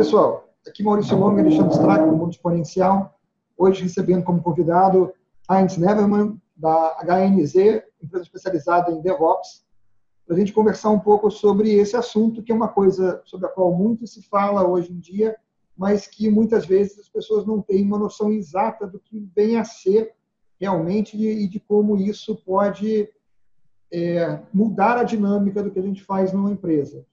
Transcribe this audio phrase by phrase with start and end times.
[0.00, 0.48] pessoal.
[0.66, 3.20] Aqui Maurício Longa, deixando Strack do Mundo Exponencial.
[3.54, 5.12] Hoje recebendo como convidado
[5.50, 9.66] Heinz Neverman, da HNZ, empresa especializada em DevOps,
[10.26, 13.50] para a gente conversar um pouco sobre esse assunto, que é uma coisa sobre a
[13.50, 15.36] qual muito se fala hoje em dia,
[15.76, 19.64] mas que muitas vezes as pessoas não têm uma noção exata do que vem a
[19.64, 20.14] ser
[20.58, 23.06] realmente e de como isso pode
[23.92, 27.04] é, mudar a dinâmica do que a gente faz numa empresa.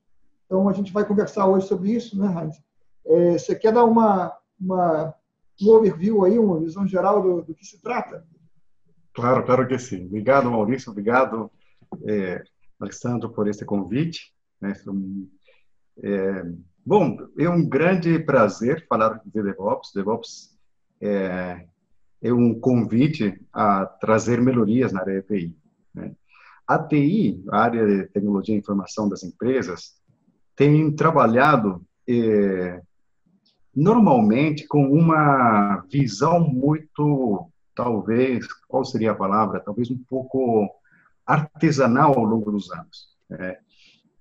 [0.45, 2.65] Então, a gente vai conversar hoje sobre isso, né, Heinz?
[3.07, 5.13] É, você quer dar uma, uma,
[5.61, 8.25] um overview aí, uma visão geral do, do que se trata?
[9.13, 10.05] Claro, claro que sim.
[10.05, 10.91] Obrigado, Maurício.
[10.91, 11.49] Obrigado,
[12.05, 12.43] é,
[12.79, 14.33] Alessandro, por esse convite.
[14.61, 14.73] Né?
[16.03, 16.43] É,
[16.85, 19.91] bom, é um grande prazer falar de DevOps.
[19.95, 20.57] DevOps
[21.01, 21.65] é,
[22.21, 25.57] é um convite a trazer melhorias na área de TI.
[25.93, 26.15] Né?
[26.67, 29.95] A TI, a área de tecnologia e informação das empresas,
[30.55, 32.81] tem trabalhado é,
[33.77, 39.59] normalmente com uma visão muito, talvez, qual seria a palavra?
[39.59, 40.67] Talvez um pouco
[41.23, 43.15] artesanal ao longo dos anos.
[43.29, 43.59] É,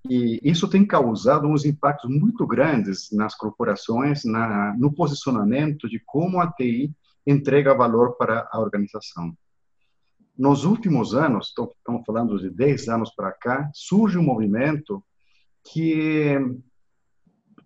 [0.07, 6.39] e isso tem causado uns impactos muito grandes nas corporações, na, no posicionamento de como
[6.39, 6.93] a TI
[7.25, 9.35] entrega valor para a organização.
[10.37, 15.03] Nos últimos anos, estamos falando de 10 anos para cá, surge um movimento
[15.63, 16.35] que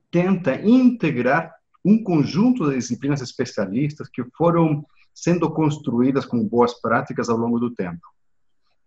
[0.09, 7.37] tenta integrar um conjunto de disciplinas especialistas que foram sendo construídas como boas práticas ao
[7.37, 8.01] longo do tempo.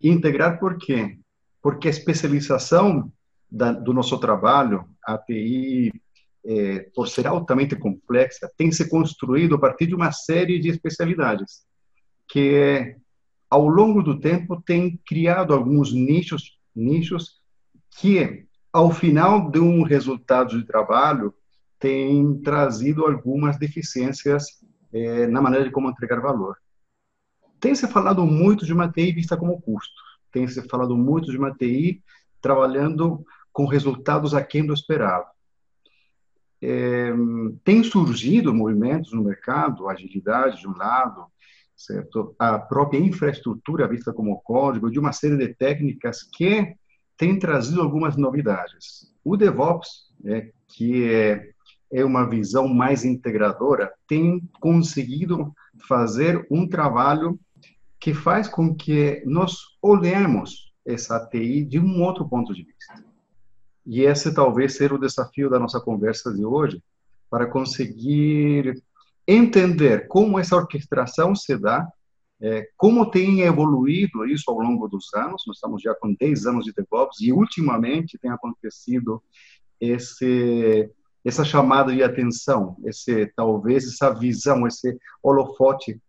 [0.01, 1.17] Integrar por quê?
[1.61, 3.11] Porque a especialização
[3.51, 5.91] da, do nosso trabalho, a TI,
[6.45, 11.65] é, por ser altamente complexa, tem se construído a partir de uma série de especialidades
[12.27, 12.95] que,
[13.49, 17.41] ao longo do tempo, tem criado alguns nichos, nichos
[17.99, 21.33] que, ao final de um resultado de trabalho,
[21.79, 24.45] tem trazido algumas deficiências
[24.93, 26.57] é, na maneira de como entregar valor.
[27.59, 29.93] Tem se falado muito de uma TI vista como custo.
[30.31, 32.03] Tem se falado muito de uma TI
[32.41, 35.25] trabalhando com resultados aquém do esperado.
[36.61, 37.11] É,
[37.63, 41.25] tem surgido movimentos no mercado, agilidade de um lado,
[41.75, 42.35] certo?
[42.39, 46.75] A própria infraestrutura vista como código, de uma série de técnicas que
[47.17, 49.13] tem trazido algumas novidades.
[49.23, 51.54] O DevOps, né, que é
[51.95, 55.55] é uma visão mais integradora, tem conseguido
[55.87, 57.39] fazer um trabalho
[57.97, 63.01] que faz com que nós olhemos essa TI de um outro ponto de vista.
[63.85, 66.83] E esse talvez seja o desafio da nossa conversa de hoje,
[67.29, 68.83] para conseguir
[69.25, 71.87] entender como essa orquestração se dá,
[72.41, 75.43] é, como tem evoluído isso ao longo dos anos.
[75.47, 79.23] Nós estamos já com 10 anos de DevOps e ultimamente tem acontecido
[79.79, 80.91] esse
[81.25, 85.99] essa chamada de atenção, esse talvez essa visão, esse holofote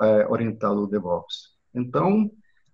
[0.00, 1.50] é, orientado do DevOps.
[1.74, 2.30] Então,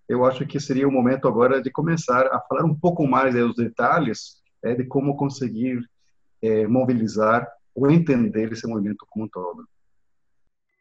[0.06, 3.56] eu acho que seria o momento agora de começar a falar um pouco mais dos
[3.56, 5.80] detalhes é, de como conseguir
[6.42, 9.66] é, mobilizar ou entender esse movimento como um todo.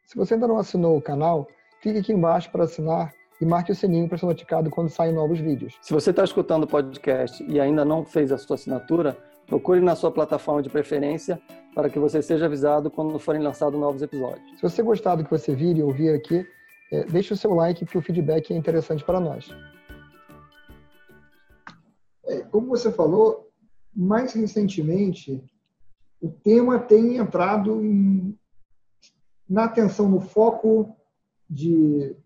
[0.04, 1.48] Se você ainda não assinou o canal,
[1.82, 5.40] clique aqui embaixo para assinar e marque o sininho para ser notificado quando saem novos
[5.40, 5.76] vídeos.
[5.82, 9.16] Se você está escutando o podcast e ainda não fez a sua assinatura,
[9.46, 11.40] Procure na sua plataforma de preferência
[11.74, 14.56] para que você seja avisado quando forem lançados novos episódios.
[14.56, 16.46] Se você gostar do que você vir e ouvir aqui,
[16.90, 19.48] é, deixe o seu like, porque o feedback é interessante para nós.
[22.24, 23.50] É, como você falou,
[23.94, 25.42] mais recentemente,
[26.20, 28.36] o tema tem entrado em,
[29.48, 30.96] na atenção, no foco
[31.48, 32.16] de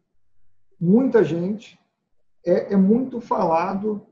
[0.81, 1.79] muita gente,
[2.45, 4.07] é, é muito falado,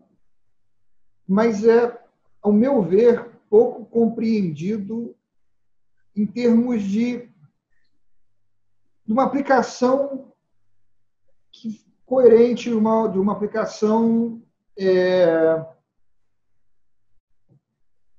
[1.26, 1.98] mas é
[2.42, 5.14] ao meu ver, pouco compreendido
[6.14, 7.28] em termos de,
[9.06, 10.32] de uma aplicação
[12.04, 14.42] coerente, uma, de uma aplicação
[14.78, 15.64] é,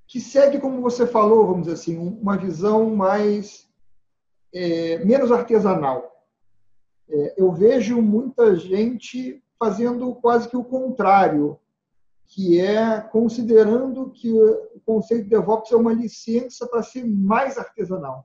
[0.08, 3.68] que segue, como você falou, vamos dizer assim, uma visão mais
[4.54, 6.26] é, menos artesanal.
[7.10, 11.60] É, eu vejo muita gente fazendo quase que o contrário
[12.30, 18.24] que é considerando que o conceito de DevOps é uma licença para ser mais artesanal.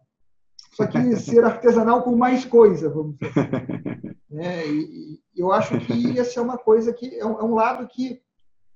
[0.74, 3.32] Só que ser artesanal com mais coisa, vamos dizer.
[3.38, 4.14] Assim.
[4.36, 7.86] É, e, eu acho que essa é uma coisa que é um, é um lado
[7.86, 8.20] que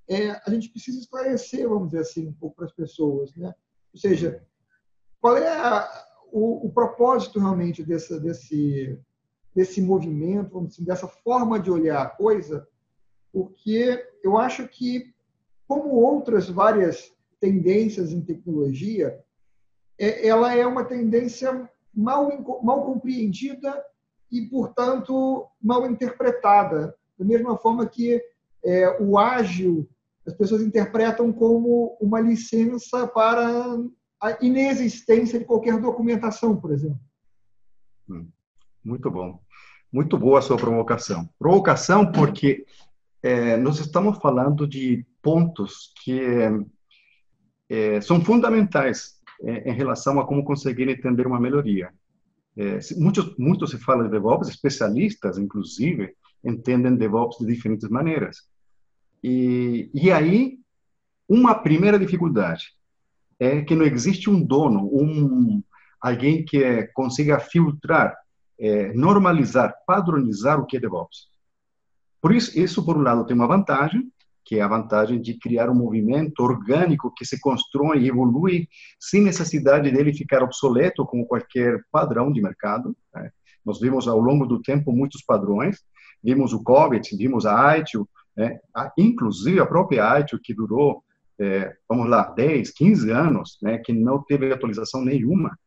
[0.09, 3.35] é, a gente precisa esclarecer, vamos dizer assim, um pouco para as pessoas.
[3.35, 3.53] Né?
[3.93, 4.41] Ou seja,
[5.21, 8.97] qual é a, o, o, propósito realmente desse, desse,
[9.53, 12.69] desse movimento, vamos dizer, dessa forma de olhar a coisa?
[13.33, 15.13] Porque eu acho que
[15.69, 19.17] como outras várias tendências em tecnologia,
[19.99, 23.85] é, ela é uma tendência mal, mal compreendida
[24.33, 26.97] e, portanto, mal interpretada.
[27.19, 28.21] Da mesma forma que
[28.65, 29.89] é, o ágil,
[30.27, 33.77] as pessoas interpretam como uma licença para
[34.21, 37.01] a inexistência de qualquer documentação, por exemplo.
[38.09, 38.27] Hum,
[38.83, 39.41] muito bom.
[39.93, 41.29] Muito boa a sua provocação.
[41.39, 42.67] Provocação porque
[43.23, 46.21] é, nós estamos falando de pontos que
[47.69, 51.93] é, são fundamentais é, em relação a como conseguir entender uma melhoria.
[52.57, 58.39] É, muito, muito se fala de DevOps, especialistas, inclusive, entendem DevOps de diferentes maneiras.
[59.23, 60.59] E, e aí,
[61.29, 62.73] uma primeira dificuldade
[63.39, 65.63] é que não existe um dono, um
[66.01, 68.17] alguém que é, consiga filtrar,
[68.59, 71.29] é, normalizar, padronizar o que é DevOps.
[72.21, 74.11] Por isso, isso por um lado tem uma vantagem,
[74.49, 78.67] que é a vantagem de criar um movimento orgânico que se constrói e evolui
[78.99, 82.97] sem necessidade dele ficar obsoleto como qualquer padrão de mercado.
[83.15, 83.31] Né?
[83.63, 85.85] Nós vimos ao longo do tempo muitos padrões,
[86.25, 88.59] vimos o COVID, vimos a ITIL, né?
[88.97, 91.05] inclusive a própria ITIL que durou,
[91.39, 93.77] é, vamos lá, 10, 15 anos, né?
[93.77, 95.59] que não teve atualização nenhuma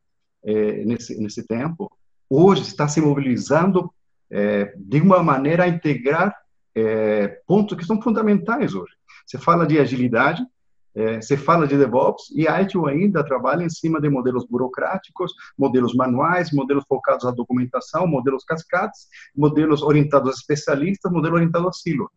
[0.43, 1.87] é, nesse, nesse tempo,
[2.27, 3.93] hoje está se mobilizando
[4.31, 6.35] é, de uma maneira a integrar
[6.75, 8.93] é, pontos que são fundamentais hoje.
[9.25, 10.45] Você fala de agilidade,
[10.93, 15.33] é, você fala de DevOps e a ITIL ainda trabalha em cima de modelos burocráticos,
[15.57, 21.71] modelos manuais, modelos focados na documentação, modelos cascates, modelos orientados a especialistas, modelo orientado a
[21.71, 22.11] silo.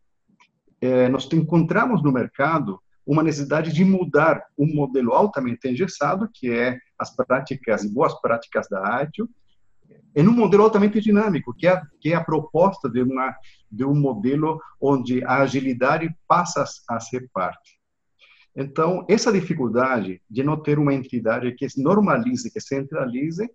[0.81, 6.77] É, nós encontramos no mercado uma necessidade de mudar um modelo altamente engessado, que é
[6.97, 9.29] as práticas e boas práticas da ITIL,
[10.15, 13.35] em um modelo altamente dinâmico, que é, que é a proposta de, uma,
[13.69, 17.77] de um modelo onde a agilidade passa a ser parte.
[18.55, 23.49] Então, essa dificuldade de não ter uma entidade que normalize, que centralize,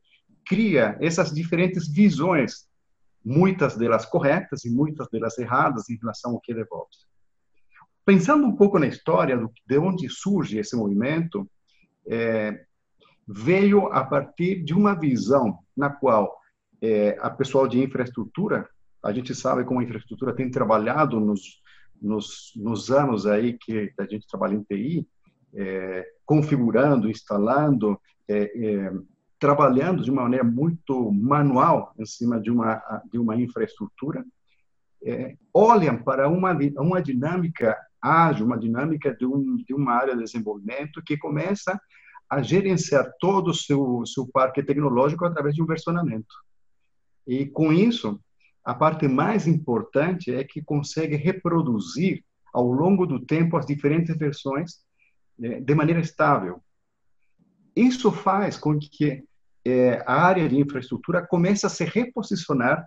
[0.44, 2.68] cria essas diferentes visões,
[3.24, 7.06] muitas delas corretas e muitas delas erradas em relação ao que é DevOps.
[8.04, 11.48] Pensando um pouco na história do, de onde surge esse movimento,
[12.06, 12.64] é,
[13.26, 16.39] veio a partir de uma visão na qual
[16.82, 18.68] é, a pessoal de infraestrutura,
[19.02, 21.60] a gente sabe como a infraestrutura tem trabalhado nos,
[22.00, 25.06] nos, nos anos aí que a gente trabalha em TI,
[25.54, 28.92] é, configurando, instalando, é, é,
[29.38, 32.76] trabalhando de uma maneira muito manual em cima de uma
[33.10, 34.24] de uma infraestrutura,
[35.02, 40.22] é, olham para uma uma dinâmica ágil, uma dinâmica de, um, de uma área de
[40.22, 41.78] desenvolvimento que começa
[42.28, 46.32] a gerenciar todo o seu, seu parque tecnológico através de um versionamento.
[47.30, 48.20] E com isso,
[48.64, 54.80] a parte mais importante é que consegue reproduzir ao longo do tempo as diferentes versões
[55.38, 56.60] né, de maneira estável.
[57.76, 59.22] Isso faz com que
[59.64, 62.84] é, a área de infraestrutura comece a se reposicionar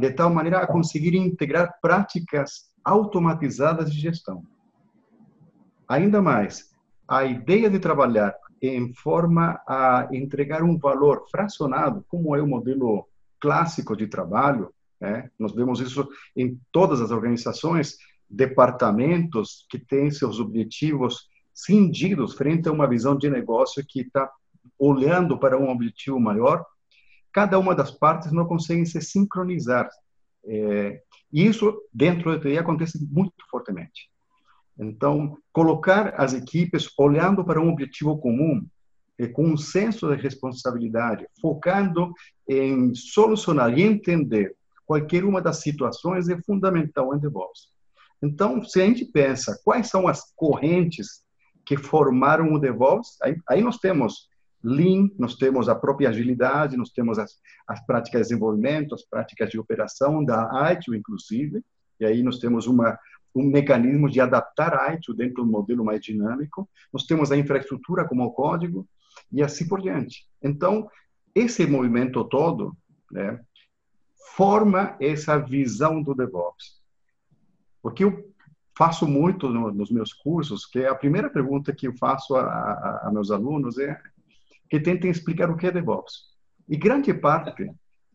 [0.00, 4.42] de tal maneira a conseguir integrar práticas automatizadas de gestão.
[5.86, 6.72] Ainda mais,
[7.06, 8.34] a ideia de trabalhar
[8.68, 13.08] em forma a entregar um valor fracionado, como é o modelo
[13.40, 14.72] clássico de trabalho.
[15.00, 15.30] Né?
[15.38, 17.96] Nós vemos isso em todas as organizações,
[18.28, 24.30] departamentos que têm seus objetivos cindidos frente a uma visão de negócio que está
[24.78, 26.64] olhando para um objetivo maior.
[27.32, 29.88] Cada uma das partes não consegue se sincronizar.
[30.46, 31.00] É,
[31.32, 34.08] e isso, dentro da TI, acontece muito fortemente.
[34.78, 38.66] Então, colocar as equipes olhando para um objetivo comum,
[39.32, 42.12] com um senso de responsabilidade, focando
[42.48, 47.68] em solucionar e entender qualquer uma das situações é fundamental em DevOps.
[48.22, 51.22] Então, se a gente pensa quais são as correntes
[51.64, 54.28] que formaram o DevOps, aí, aí nós temos
[54.62, 57.38] Lean, nós temos a própria agilidade, nós temos as,
[57.68, 61.62] as práticas de desenvolvimento, as práticas de operação da ITIL, inclusive,
[62.00, 62.98] e aí nós temos uma,
[63.34, 66.68] um mecanismo de adaptar a ITIL dentro do modelo mais dinâmico.
[66.92, 68.86] Nós temos a infraestrutura como o código
[69.32, 70.26] e assim por diante.
[70.42, 70.88] Então,
[71.34, 72.76] esse movimento todo
[73.10, 73.40] né,
[74.36, 76.80] forma essa visão do DevOps.
[77.82, 78.32] Porque eu
[78.76, 82.42] faço muito no, nos meus cursos, que é a primeira pergunta que eu faço a,
[82.42, 84.00] a, a meus alunos é
[84.68, 86.34] que tentem explicar o que é DevOps.
[86.68, 87.70] E grande parte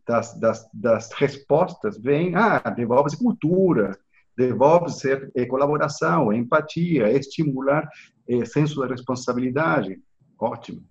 [0.06, 3.98] das, das, das respostas vem, ah, DevOps é cultura,
[4.40, 7.90] DevOps ser é colaboração, é empatia, é estimular
[8.26, 10.00] é, senso de responsabilidade.
[10.40, 10.82] Ótimo.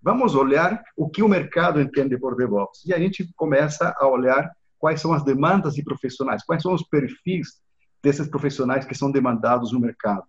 [0.00, 2.84] Vamos olhar o que o mercado entende por DevOps.
[2.86, 6.84] E a gente começa a olhar quais são as demandas de profissionais, quais são os
[6.84, 7.60] perfis
[8.00, 10.26] desses profissionais que são demandados no mercado.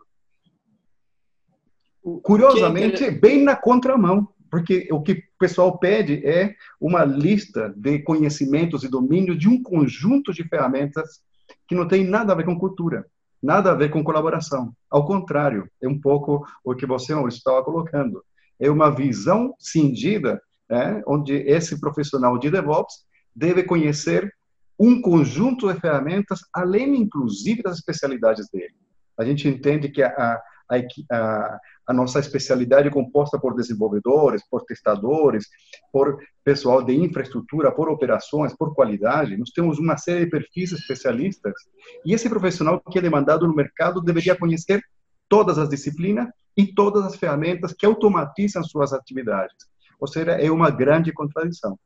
[2.23, 8.83] Curiosamente, bem na contramão porque o que o pessoal pede é uma lista de conhecimentos
[8.83, 11.21] e domínios de um conjunto de ferramentas
[11.67, 13.05] que não tem nada a ver com cultura,
[13.41, 14.73] nada a ver com colaboração.
[14.89, 18.23] Ao contrário, é um pouco o que você estava colocando.
[18.59, 23.05] É uma visão cindida, né, onde esse profissional de DevOps
[23.35, 24.31] deve conhecer
[24.79, 28.73] um conjunto de ferramentas, além, inclusive, das especialidades dele.
[29.17, 34.63] A gente entende que a, a, a, a nossa especialidade é composta por desenvolvedores, por
[34.63, 35.45] testadores,
[35.91, 39.37] por pessoal de infraestrutura, por operações, por qualidade.
[39.37, 41.53] Nós temos uma série de perfis especialistas
[42.05, 44.81] e esse profissional que é demandado no mercado deveria conhecer
[45.27, 49.55] todas as disciplinas e todas as ferramentas que automatizam suas atividades.
[49.99, 51.77] Ou seja, é uma grande contradição.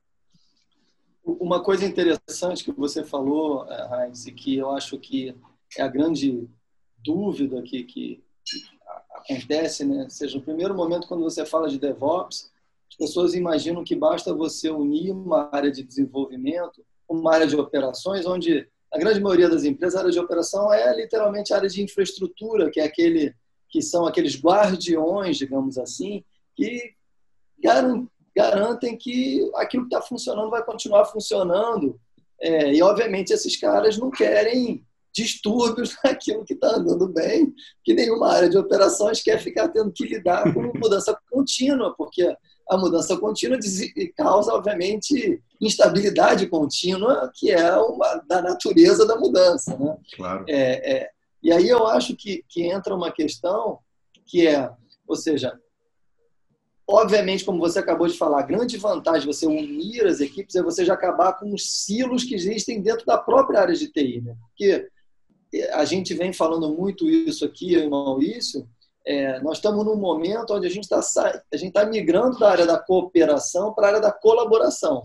[1.23, 5.35] Uma coisa interessante que você falou, eh, Heinz, e que eu acho que
[5.77, 6.47] é a grande
[7.03, 8.23] dúvida que, que
[9.11, 10.07] acontece, né?
[10.09, 12.51] Seja, no primeiro momento, quando você fala de DevOps,
[12.89, 17.55] as pessoas imaginam que basta você unir uma área de desenvolvimento com uma área de
[17.55, 21.69] operações, onde a grande maioria das empresas, a área de operação é literalmente a área
[21.69, 23.35] de infraestrutura, que é aquele
[23.69, 26.23] que são aqueles guardiões, digamos assim,
[26.55, 26.93] que
[28.33, 31.99] garantem que aquilo que está funcionando vai continuar funcionando.
[32.39, 34.86] É, e, obviamente, esses caras não querem
[35.17, 40.05] distúrbios naquilo que está andando bem, que nenhuma área de operações quer ficar tendo que
[40.05, 42.35] lidar com mudança contínua, porque
[42.69, 43.57] a mudança contínua
[44.15, 49.75] causa, obviamente, instabilidade contínua, que é uma da natureza da mudança.
[49.77, 49.97] Né?
[50.15, 50.45] Claro.
[50.47, 51.09] É, é,
[51.41, 53.79] e aí eu acho que, que entra uma questão
[54.25, 54.69] que é,
[55.07, 55.57] ou seja,
[56.85, 60.61] obviamente, como você acabou de falar, a grande vantagem de você unir as equipes é
[60.61, 64.21] você já acabar com os silos que existem dentro da própria área de TI.
[64.21, 64.35] Né?
[64.49, 64.87] Porque
[65.73, 68.67] a gente vem falando muito isso aqui, eu e Maurício,
[69.05, 70.99] é, nós estamos num momento onde a gente está
[71.53, 75.01] a gente tá migrando da área da cooperação para a área da colaboração.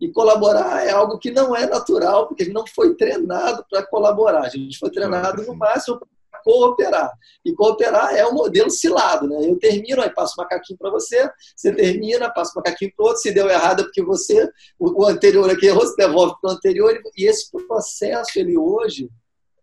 [0.00, 3.84] E colaborar é algo que não é natural, porque a gente não foi treinado para
[3.84, 4.42] colaborar.
[4.42, 7.12] A gente foi treinado no máximo para cooperar.
[7.44, 9.28] E cooperar é um modelo cilado.
[9.28, 9.50] Né?
[9.50, 13.06] Eu termino, aí passo o macaquinho para você, você termina, passo o macaquinho para o
[13.08, 13.20] outro.
[13.20, 16.54] Se deu errado é porque você, o, o anterior aqui errou, você devolve para o
[16.54, 16.98] anterior.
[17.14, 19.10] E esse processo, ele hoje,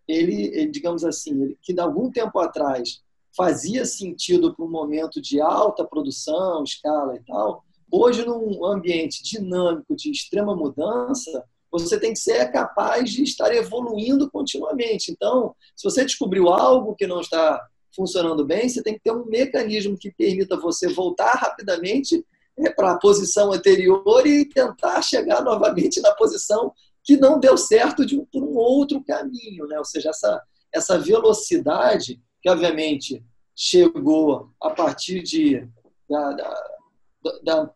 [0.08, 3.02] ele, ele digamos assim, ele, que algum tempo atrás
[3.36, 9.96] fazia sentido para um momento de alta produção, escala e tal, hoje num ambiente dinâmico
[9.96, 15.12] de extrema mudança, você tem que ser capaz de estar evoluindo continuamente.
[15.12, 17.62] Então, se você descobriu algo que não está
[17.96, 22.26] funcionando bem, você tem que ter um mecanismo que permita você voltar rapidamente
[22.58, 26.72] é, para a posição anterior e tentar chegar novamente na posição
[27.08, 29.80] que não deu certo de, por um outro caminho, né?
[29.80, 33.24] Ou seja, essa, essa velocidade que obviamente
[33.56, 35.66] chegou a partir de,
[36.10, 36.64] da, da,
[37.44, 37.74] da,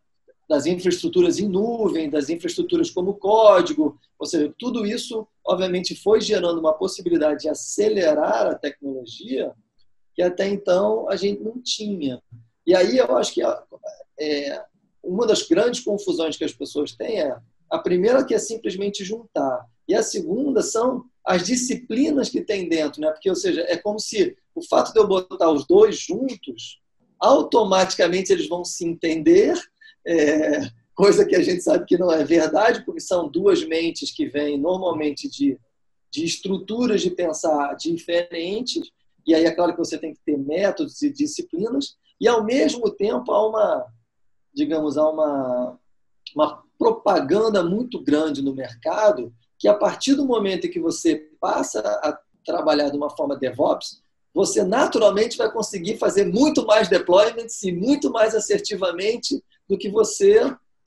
[0.50, 6.60] das infraestruturas em nuvem, das infraestruturas como código, ou seja, tudo isso obviamente foi gerando
[6.60, 9.54] uma possibilidade de acelerar a tecnologia
[10.14, 12.22] que até então a gente não tinha.
[12.68, 13.42] E aí eu acho que
[14.20, 14.66] é,
[15.02, 17.38] uma das grandes confusões que as pessoas têm é
[17.72, 19.66] a primeira que é simplesmente juntar.
[19.88, 23.10] E a segunda são as disciplinas que tem dentro, né?
[23.12, 26.82] Porque, ou seja, é como se o fato de eu botar os dois juntos,
[27.20, 29.58] automaticamente eles vão se entender,
[30.06, 34.28] é, coisa que a gente sabe que não é verdade, porque são duas mentes que
[34.28, 35.58] vêm normalmente de,
[36.12, 38.92] de estruturas de pensar diferentes,
[39.26, 42.90] e aí é claro que você tem que ter métodos e disciplinas, e ao mesmo
[42.90, 43.86] tempo há uma,
[44.54, 45.80] digamos, há uma,
[46.36, 51.80] uma propaganda muito grande no mercado que a partir do momento em que você passa
[51.80, 54.02] a trabalhar de uma forma DevOps,
[54.34, 60.42] você naturalmente vai conseguir fazer muito mais deployments e muito mais assertivamente do que você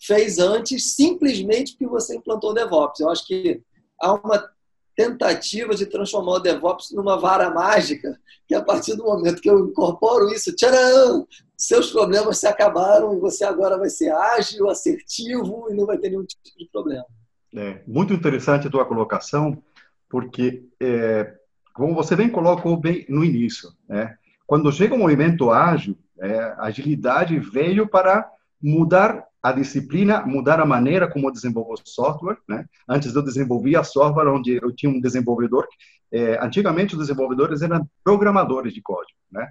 [0.05, 2.99] fez antes, simplesmente porque você implantou DevOps.
[2.99, 3.63] Eu acho que
[4.03, 4.51] há uma
[4.97, 9.69] tentativa de transformar o DevOps numa vara mágica, que a partir do momento que eu
[9.69, 15.75] incorporo isso, tcharam, seus problemas se acabaram e você agora vai ser ágil, assertivo e
[15.75, 17.05] não vai ter nenhum tipo de problema.
[17.55, 19.63] É, muito interessante a tua colocação,
[20.09, 21.35] porque, é,
[21.73, 26.65] como você bem colocou bem no início, né, quando chega o movimento ágil, é, a
[26.65, 28.29] agilidade veio para
[28.63, 32.39] mudar a disciplina, mudar a maneira como eu desenvolvo software.
[32.49, 32.65] Né?
[32.89, 35.69] Antes eu desenvolvia software onde eu tinha um desenvolvedor.
[36.11, 39.47] É, antigamente os desenvolvedores eram programadores de código, né?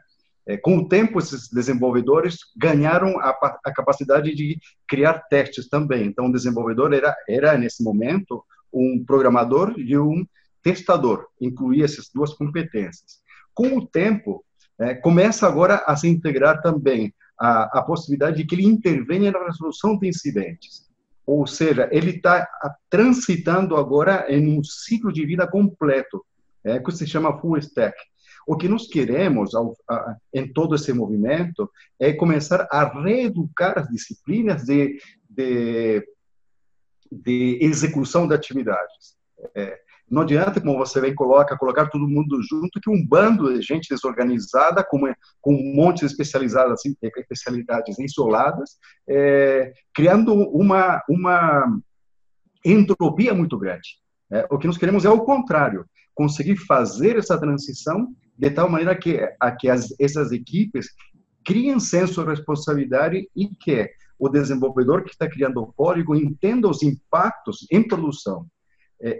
[0.45, 3.29] É, com o tempo, esses desenvolvedores ganharam a,
[3.63, 6.07] a, capacidade de criar testes também.
[6.07, 10.25] Então, o desenvolvedor era, era, nesse momento, um programador e um
[10.61, 13.21] testador, incluía essas duas competências.
[13.53, 14.43] Com o tempo,
[14.77, 19.45] é, começa agora a se integrar também a, a possibilidade de que ele intervenha na
[19.45, 20.89] resolução de incidentes.
[21.25, 22.47] Ou seja, ele está
[22.89, 26.23] transitando agora em um ciclo de vida completo,
[26.63, 27.95] é, que se chama full stack.
[28.45, 33.87] O que nós queremos ao, a, em todo esse movimento é começar a reeducar as
[33.87, 34.99] disciplinas de,
[35.29, 36.05] de,
[37.09, 39.15] de execução de atividades.
[39.55, 39.79] É,
[40.13, 43.89] não adianta, como você bem coloca, colocar todo mundo junto, que um bando de gente
[43.89, 45.11] desorganizada, com,
[45.47, 48.77] um monte de especializadas, assim, especialidades isoladas,
[49.09, 51.79] é, criando uma, uma
[52.63, 53.97] entropia muito grande.
[54.31, 58.95] É, o que nós queremos é o contrário, conseguir fazer essa transição de tal maneira
[58.95, 60.89] que, a, que as, essas equipes
[61.43, 63.89] criem senso de responsabilidade e que
[64.19, 68.45] o desenvolvedor que está criando o código entenda os impactos em produção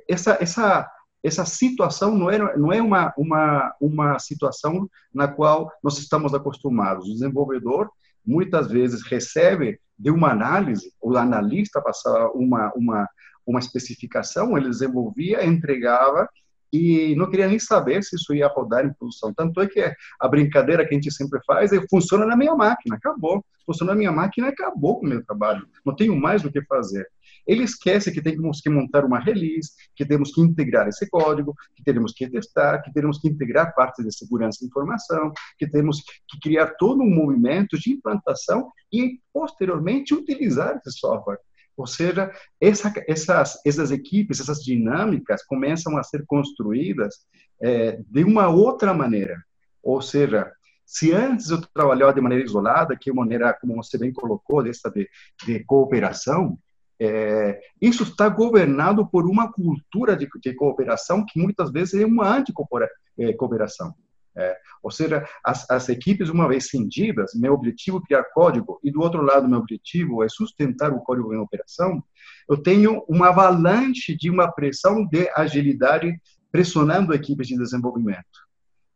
[0.08, 0.90] essa, essa,
[1.24, 7.08] essa situação não é, não é uma, uma, uma situação na qual nós estamos acostumados.
[7.08, 7.90] O desenvolvedor
[8.26, 13.10] muitas vezes recebe de uma análise, o analista passava uma, uma,
[13.46, 16.28] uma especificação, ele desenvolvia, entregava
[16.72, 19.32] e não queria nem saber se isso ia rodar em produção.
[19.34, 22.96] Tanto é que a brincadeira que a gente sempre faz é funciona na minha máquina,
[22.96, 23.46] acabou.
[23.64, 25.68] Funciona na minha máquina, acabou com o meu trabalho.
[25.86, 27.08] Não tenho mais o que fazer.
[27.46, 31.84] Ele esquece que temos que montar uma release, que temos que integrar esse código, que
[31.84, 36.40] temos que testar, que temos que integrar partes de segurança de informação, que temos que
[36.42, 41.40] criar todo um movimento de implantação e, posteriormente, utilizar esse software.
[41.76, 42.32] Ou seja,
[42.62, 47.16] essa, essas, essas equipes, essas dinâmicas começam a ser construídas
[47.62, 49.44] é, de uma outra maneira.
[49.82, 50.52] Ou seja,
[50.86, 54.62] se antes eu trabalhava de maneira isolada, que é uma maneira, como você bem colocou,
[54.62, 55.10] dessa de,
[55.46, 56.58] de cooperação,
[57.00, 62.38] é, isso está governado por uma cultura de, de, cooperação que muitas vezes é uma
[62.38, 63.94] anti-cooperação.
[64.36, 68.92] É, ou seja, as, as, equipes, uma vez cindidas, meu objetivo é criar código, e
[68.92, 72.04] do outro lado, meu objetivo é sustentar o código em operação,
[72.50, 76.20] eu tenho uma avalanche de uma pressão de agilidade
[76.52, 78.24] pressionando equipes de desenvolvimento.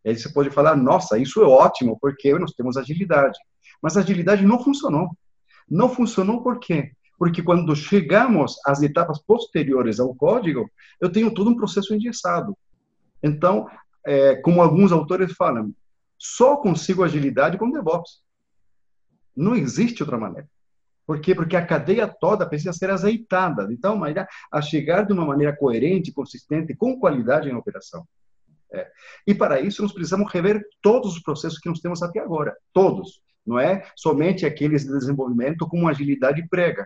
[0.06, 3.38] Aí você pode falar, nossa, isso é ótimo, porque nós temos agilidade.
[3.82, 5.10] Mas a agilidade não funcionou.
[5.70, 6.92] Não funcionou por quê?
[7.18, 10.70] Porque quando chegamos às etapas posteriores ao código,
[11.02, 12.56] eu tenho todo um processo engessado.
[13.24, 13.68] Então,
[14.06, 15.74] é, como alguns autores falam,
[16.18, 18.22] só consigo agilidade com DevOps.
[19.36, 20.48] Não existe outra maneira.
[21.06, 21.34] Por quê?
[21.34, 25.56] Porque a cadeia toda precisa ser azeitada, de tal maneira a chegar de uma maneira
[25.56, 28.06] coerente, consistente, com qualidade em operação.
[28.72, 28.86] É.
[29.26, 33.22] E para isso nós precisamos rever todos os processos que nós temos até agora, todos.
[33.46, 36.86] Não é somente aqueles de desenvolvimento com agilidade prega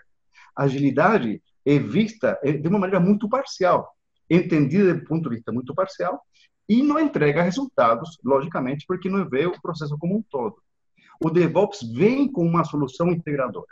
[0.55, 3.93] agilidade é vista é, de uma maneira muito parcial,
[4.29, 6.21] entendida do ponto de vista muito parcial,
[6.67, 10.55] e não entrega resultados, logicamente, porque não vê o processo como um todo.
[11.23, 13.67] O DevOps vem com uma solução integradora.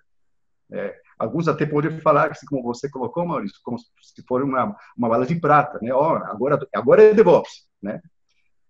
[0.72, 5.10] É, alguns até podem falar, assim como você colocou, Maurício, como se for uma, uma
[5.10, 5.94] bala de prata, né?
[5.94, 8.02] Oh, agora, agora é DevOps, né?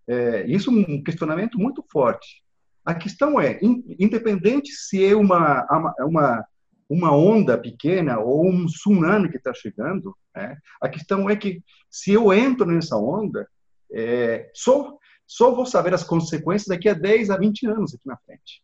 [0.07, 2.41] É, isso é um questionamento muito forte.
[2.85, 3.59] A questão é,
[3.99, 5.67] independente se é uma,
[6.01, 6.45] uma,
[6.89, 10.17] uma onda pequena ou um tsunami que está chegando.
[10.35, 10.57] Né?
[10.81, 13.47] A questão é que se eu entro nessa onda,
[13.93, 14.97] é, só,
[15.27, 18.63] só vou saber as consequências daqui a 10 a 20 anos aqui na frente.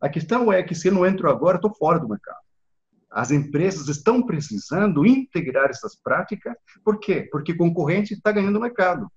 [0.00, 2.38] A questão é que se eu não entro agora, estou fora do mercado.
[3.10, 6.54] As empresas estão precisando integrar essas práticas.
[6.84, 7.28] Por quê?
[7.30, 9.10] Porque concorrente está ganhando mercado.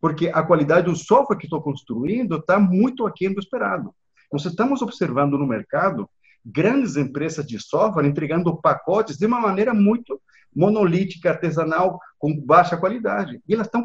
[0.00, 3.94] Porque a qualidade do software que estou construindo está muito aquém do esperado.
[4.32, 6.08] Nós estamos observando no mercado
[6.46, 10.20] grandes empresas de software entregando pacotes de uma maneira muito
[10.54, 13.40] monolítica, artesanal, com baixa qualidade.
[13.48, 13.84] E elas estão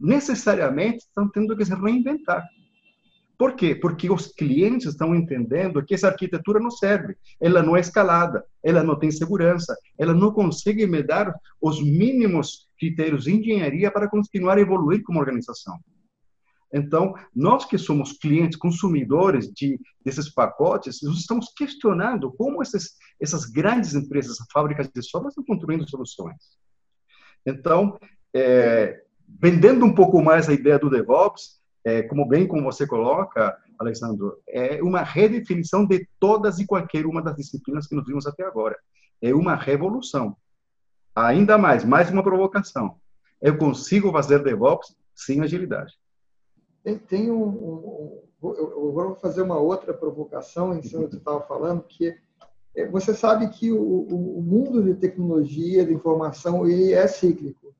[0.00, 2.46] necessariamente estão tendo que se reinventar.
[3.36, 3.74] Por quê?
[3.74, 8.82] Porque os clientes estão entendendo que essa arquitetura não serve, ela não é escalada, ela
[8.82, 14.58] não tem segurança, ela não consegue me dar os mínimos critérios de engenharia para continuar
[14.58, 15.78] a evoluir como organização.
[16.72, 23.46] Então, nós que somos clientes, consumidores de, desses pacotes, nós estamos questionando como essas, essas
[23.46, 26.36] grandes empresas, fábricas de software, estão construindo soluções.
[27.46, 27.98] Então,
[28.34, 29.02] é,
[29.40, 34.38] vendendo um pouco mais a ideia do DevOps, é, como bem como você coloca, Alessandro,
[34.48, 38.76] é uma redefinição de todas e qualquer uma das disciplinas que nós vimos até agora.
[39.22, 40.36] É uma revolução.
[41.14, 42.96] Ainda mais, mais uma provocação.
[43.40, 45.94] Eu consigo fazer DevOps sem agilidade.
[46.88, 51.18] Tem, tem um, um, eu vou fazer uma outra provocação em cima do que você
[51.18, 52.16] estava falando, que
[52.74, 57.74] é, você sabe que o, o mundo de tecnologia, de informação, ele é cíclico.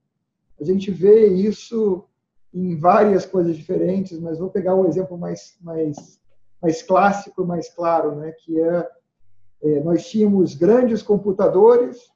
[0.60, 2.04] A gente vê isso
[2.52, 6.18] em várias coisas diferentes, mas vou pegar o um exemplo mais, mais
[6.60, 8.32] mais clássico, mais claro, né?
[8.32, 8.88] que é,
[9.62, 12.10] é nós tínhamos grandes computadores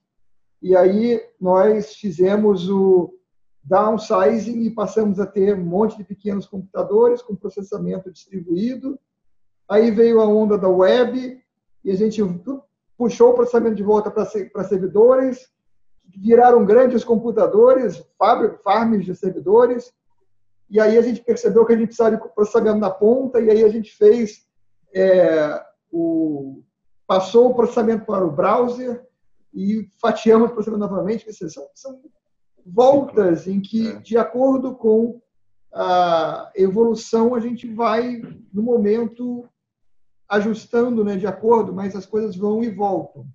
[0.61, 3.15] e aí nós fizemos o
[3.65, 8.99] downsizing e passamos a ter um monte de pequenos computadores com processamento distribuído.
[9.69, 11.41] Aí veio a onda da web
[11.85, 12.21] e a gente
[12.97, 15.49] puxou o processamento de volta para servidores,
[16.05, 18.03] viraram grandes computadores,
[18.63, 19.93] farms de servidores,
[20.69, 23.65] e aí a gente percebeu que a gente precisava de processamento na ponta, e aí
[23.65, 24.47] a gente fez
[24.95, 26.63] é, o
[27.07, 29.07] passou o processamento para o browser
[29.53, 31.31] e fatiamos o processamento novamente.
[31.33, 32.01] São, são
[32.65, 35.21] voltas em que, de acordo com
[35.75, 38.21] a evolução, a gente vai,
[38.53, 39.49] no momento,
[40.29, 43.27] ajustando né, de acordo, mas as coisas vão e voltam.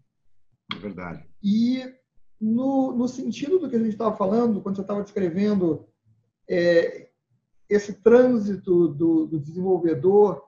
[0.73, 1.25] É verdade.
[1.43, 1.83] E
[2.39, 5.87] no, no sentido do que a gente estava falando, quando você estava descrevendo
[6.49, 7.09] é,
[7.69, 10.43] esse trânsito do, do desenvolvedor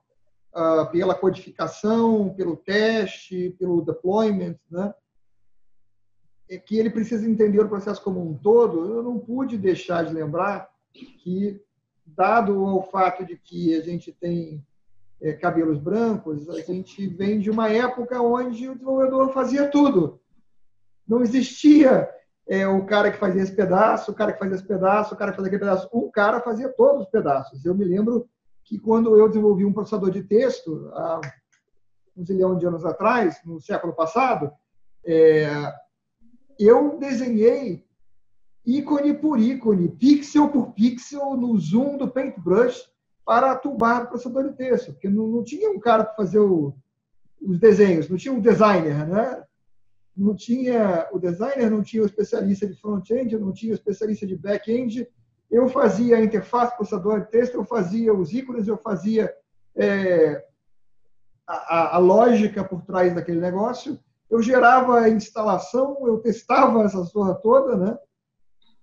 [0.56, 4.94] uh, pela codificação, pelo teste, pelo deployment, né?
[6.50, 10.14] É que ele precisa entender o processo como um todo, eu não pude deixar de
[10.14, 11.62] lembrar que,
[12.06, 14.66] dado o fato de que a gente tem
[15.22, 20.20] é, cabelos brancos, a gente vem de uma época onde o desenvolvedor fazia tudo.
[21.08, 22.10] Não existia
[22.48, 25.32] é, o cara que fazia esse pedaço, o cara que fazia esse pedaço, o cara
[25.32, 25.90] que fazia aquele pedaço.
[25.94, 27.64] Um cara fazia todos os pedaços.
[27.64, 28.28] Eu me lembro
[28.64, 31.22] que quando eu desenvolvi um processador de texto, há
[32.16, 34.52] um zilhão de anos atrás, no século passado,
[35.06, 35.48] é,
[36.60, 37.86] eu desenhei
[38.66, 42.90] ícone por ícone, pixel por pixel, no zoom do Paintbrush,
[43.26, 46.76] para atubar o processador de texto, porque não, não tinha um cara para fazer o,
[47.42, 49.44] os desenhos, não tinha um designer, né?
[50.16, 54.36] Não tinha o designer, não tinha o especialista de front-end, não tinha o especialista de
[54.36, 55.08] back-end.
[55.50, 59.34] Eu fazia a interface processador de texto, eu fazia os ícones, eu fazia
[59.76, 60.44] é,
[61.48, 63.98] a, a, lógica por trás daquele negócio.
[64.30, 67.98] Eu gerava a instalação, eu testava essa zorra toda, né?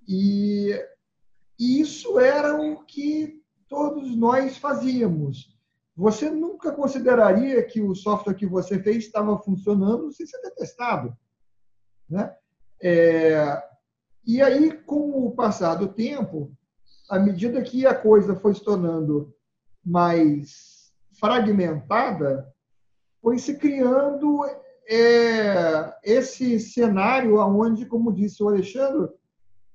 [0.08, 0.72] E,
[1.58, 5.56] e isso era o que todos nós fazíamos.
[5.96, 11.16] Você nunca consideraria que o software que você fez estava funcionando sem ser testado.
[12.08, 12.34] Né?
[12.82, 13.62] É,
[14.26, 16.52] e aí, com o passar do tempo,
[17.08, 19.34] à medida que a coisa foi se tornando
[19.84, 22.52] mais fragmentada,
[23.22, 24.44] foi se criando
[24.88, 29.10] é, esse cenário onde, como disse o Alexandre,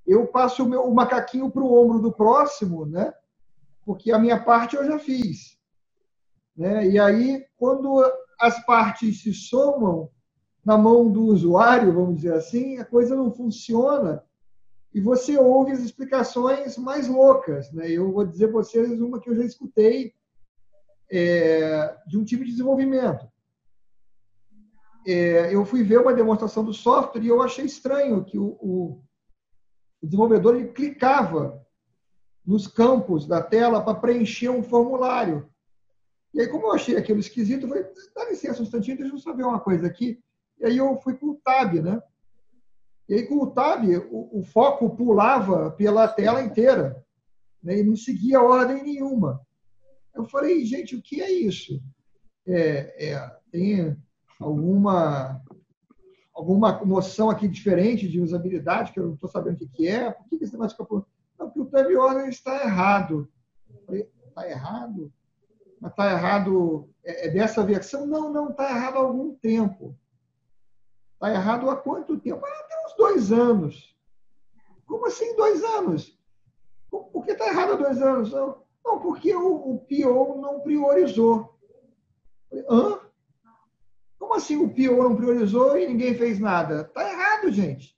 [0.06, 3.14] eu passo o, meu, o macaquinho para o ombro do próximo, né?
[3.86, 5.58] porque a minha parte eu já fiz.
[6.56, 6.88] Né?
[6.90, 8.04] E aí, quando
[8.40, 10.10] as partes se somam
[10.64, 14.24] na mão do usuário, vamos dizer assim, a coisa não funciona
[14.94, 17.72] e você ouve as explicações mais loucas.
[17.72, 17.90] Né?
[17.90, 20.14] Eu vou dizer para vocês uma que eu já escutei
[21.10, 23.31] é, de um time de desenvolvimento.
[25.06, 29.04] É, eu fui ver uma demonstração do software e eu achei estranho que o, o,
[30.02, 31.66] desenvolvedor ele clicava
[32.46, 35.50] nos campos da tela para preencher um formulário.
[36.34, 37.86] E aí, como eu achei aquilo esquisito, eu falei,
[38.16, 40.20] dá licença um instantinho, deixa eu só ver uma coisa aqui.
[40.60, 42.02] E aí eu fui com o Tab, né?
[43.10, 47.04] E aí, com o Tab, o, o foco pulava pela tela inteira
[47.62, 47.80] né?
[47.80, 49.42] e não seguia ordem nenhuma.
[50.14, 51.82] Eu falei, gente, o que é isso?
[52.48, 53.98] É, é, tem
[54.42, 55.42] alguma
[56.34, 60.12] alguma noção aqui diferente de usabilidade que eu não estou sabendo o que, é?
[60.12, 61.06] Por que, esse negócio fica
[61.38, 63.28] não, porque o time order está errado.
[63.90, 65.12] Está errado?
[65.80, 68.06] Mas está errado é, é dessa versão?
[68.06, 69.98] Não, não, está errado há algum tempo.
[71.14, 72.46] Está errado há quanto tempo?
[72.46, 73.96] Ah, tem uns dois anos.
[74.86, 76.20] Como assim dois anos?
[76.90, 78.32] Por que está errado há dois anos?
[78.32, 81.58] Não, não porque o, o PO não priorizou.
[82.70, 83.00] Hã?
[84.32, 86.84] Como assim o PO não priorizou e ninguém fez nada?
[86.84, 87.94] Está errado, gente.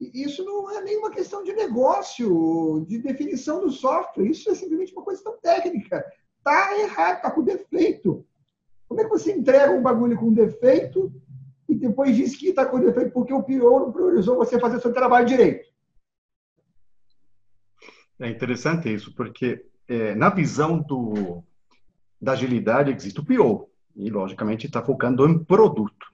[0.00, 4.28] Isso não é nenhuma questão de negócio, de definição do software.
[4.28, 6.06] Isso é simplesmente uma questão técnica.
[6.38, 8.24] Está errado, está com defeito.
[8.86, 11.12] Como é que você entrega um bagulho com defeito
[11.68, 14.92] e depois diz que está com defeito porque o PO não priorizou você fazer seu
[14.92, 15.68] trabalho direito?
[18.20, 21.42] É interessante isso, porque é, na visão do,
[22.22, 26.06] da agilidade existe o PO, e logicamente está focando em produto.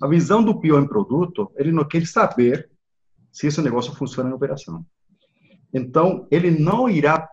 [0.00, 2.70] A visão do PO em produto, ele não quer saber
[3.30, 4.84] se esse negócio funciona na operação.
[5.72, 7.28] Então, ele não irá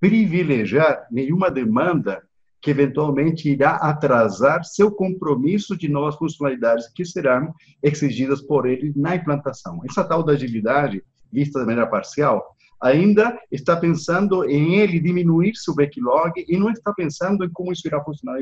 [0.00, 2.22] privilegiar nenhuma demanda
[2.60, 9.14] que eventualmente irá atrasar seu compromisso de novas funcionalidades que serão exigidas por ele na
[9.14, 9.80] implantação.
[9.88, 12.44] Essa tal da agilidade, vista de maneira parcial,
[12.80, 17.86] ainda está pensando em ele diminuir seu backlog e não está pensando em como isso
[17.86, 18.40] irá funcionar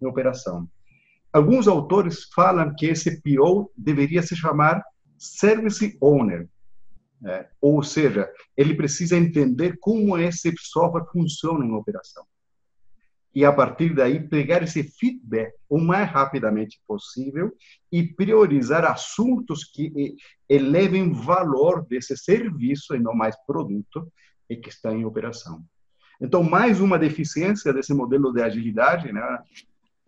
[0.00, 0.68] em, operação.
[1.32, 4.82] Alguns autores falam que esse PO deveria se chamar
[5.16, 6.48] Service Owner,
[7.24, 12.24] é, ou seja, ele precisa entender como esse software funciona em operação.
[13.34, 17.52] E a partir daí, pegar esse feedback o mais rapidamente possível
[17.92, 20.16] e priorizar assuntos que
[20.48, 24.10] elevem valor desse serviço e não mais produto
[24.48, 25.62] e que está em operação.
[26.20, 29.22] Então, mais uma deficiência desse modelo de agilidade, né?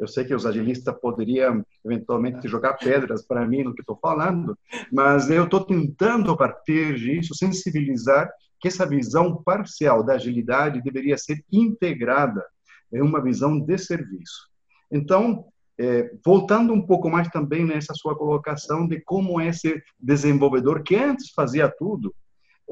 [0.01, 4.59] Eu sei que os agilistas poderiam eventualmente jogar pedras para mim no que estou falando,
[4.91, 11.19] mas eu estou tentando, a partir disso, sensibilizar que essa visão parcial da agilidade deveria
[11.19, 12.43] ser integrada
[12.91, 14.49] em uma visão de serviço.
[14.91, 15.45] Então,
[15.79, 21.31] é, voltando um pouco mais também nessa sua colocação de como esse desenvolvedor que antes
[21.31, 22.15] fazia tudo,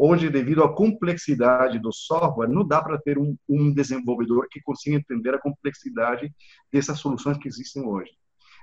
[0.01, 4.95] Hoje, devido à complexidade do software, não dá para ter um, um, desenvolvedor que consiga
[4.95, 6.33] entender a complexidade
[6.73, 8.13] dessas soluções que existem hoje.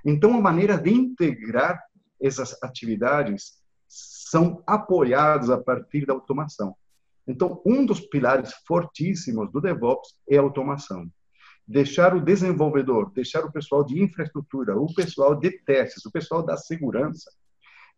[0.02, 1.78] Então, a maneira de integrar
[2.18, 3.52] essas atividades
[3.86, 6.74] são apoiadas a partir da automação.
[7.28, 11.06] Então, um dos pilares fortíssimos do DevOps é a automação.
[11.68, 16.56] Deixar o desenvolvedor, deixar o pessoal de infraestrutura, o pessoal de testes, o pessoal da
[16.56, 17.30] segurança,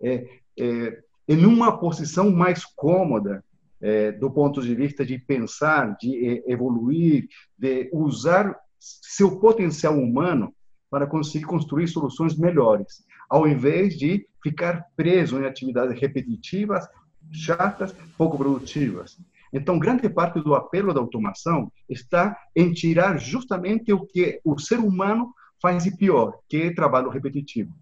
[0.03, 3.45] é, é, em uma posição mais cômoda
[3.81, 10.53] é, do ponto de vista de pensar, de evoluir, de usar seu potencial humano
[10.91, 16.87] para conseguir construir soluções melhores, ao invés de ficar preso em atividades repetitivas,
[17.31, 19.19] chatas, pouco produtivas.
[19.53, 24.79] Então, grande parte do apelo da automação está em tirar justamente o que o ser
[24.79, 27.75] humano faz de pior, que é trabalho repetitivo,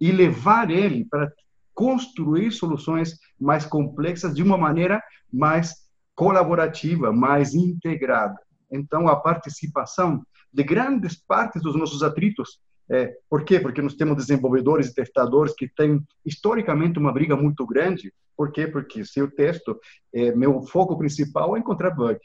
[0.00, 1.30] e levar ele para
[1.78, 5.00] construir soluções mais complexas de uma maneira
[5.32, 5.76] mais
[6.12, 8.36] colaborativa, mais integrada.
[8.68, 10.20] Então, a participação
[10.52, 12.58] de grandes partes dos nossos atritos.
[12.90, 13.60] É, por quê?
[13.60, 18.12] Porque nós temos desenvolvedores e testadores que têm historicamente uma briga muito grande.
[18.36, 18.66] Por quê?
[18.66, 19.78] Porque se eu testo,
[20.12, 22.18] é, meu foco principal é encontrar bug,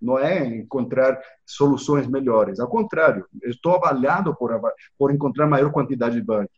[0.00, 2.60] não é encontrar soluções melhores.
[2.60, 4.52] Ao contrário, estou avaliado por,
[4.96, 6.48] por encontrar maior quantidade de bug.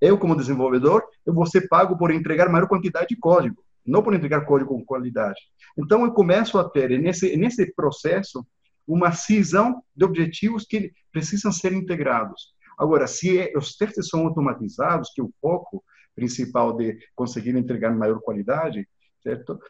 [0.00, 4.14] Eu, como desenvolvedor, eu vou ser pago por entregar maior quantidade de código, não por
[4.14, 5.40] entregar código com qualidade.
[5.76, 8.46] Então, eu começo a ter, nesse, nesse processo,
[8.86, 12.54] uma cisão de objetivos que precisam ser integrados.
[12.78, 15.84] Agora, se é, os testes são automatizados, que é o foco
[16.14, 18.88] principal de conseguir entregar maior qualidade,
[19.22, 19.60] certo?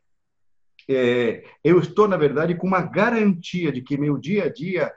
[0.89, 4.93] É, eu estou, na verdade, com uma garantia de que meu dia a dia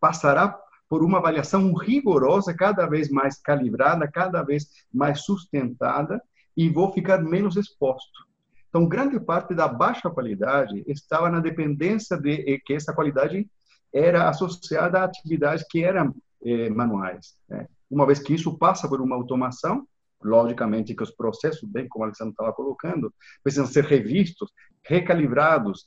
[0.00, 0.58] passará
[0.92, 6.22] por uma avaliação rigorosa, cada vez mais calibrada, cada vez mais sustentada,
[6.54, 8.26] e vou ficar menos exposto.
[8.68, 13.48] Então, grande parte da baixa qualidade estava na dependência de que essa qualidade
[13.90, 17.38] era associada a atividades que eram eh, manuais.
[17.48, 17.66] Né?
[17.90, 19.88] Uma vez que isso passa por uma automação,
[20.22, 23.10] logicamente que os processos, bem como o Alexandre estava colocando,
[23.42, 24.50] precisam ser revistos,
[24.84, 25.86] recalibrados,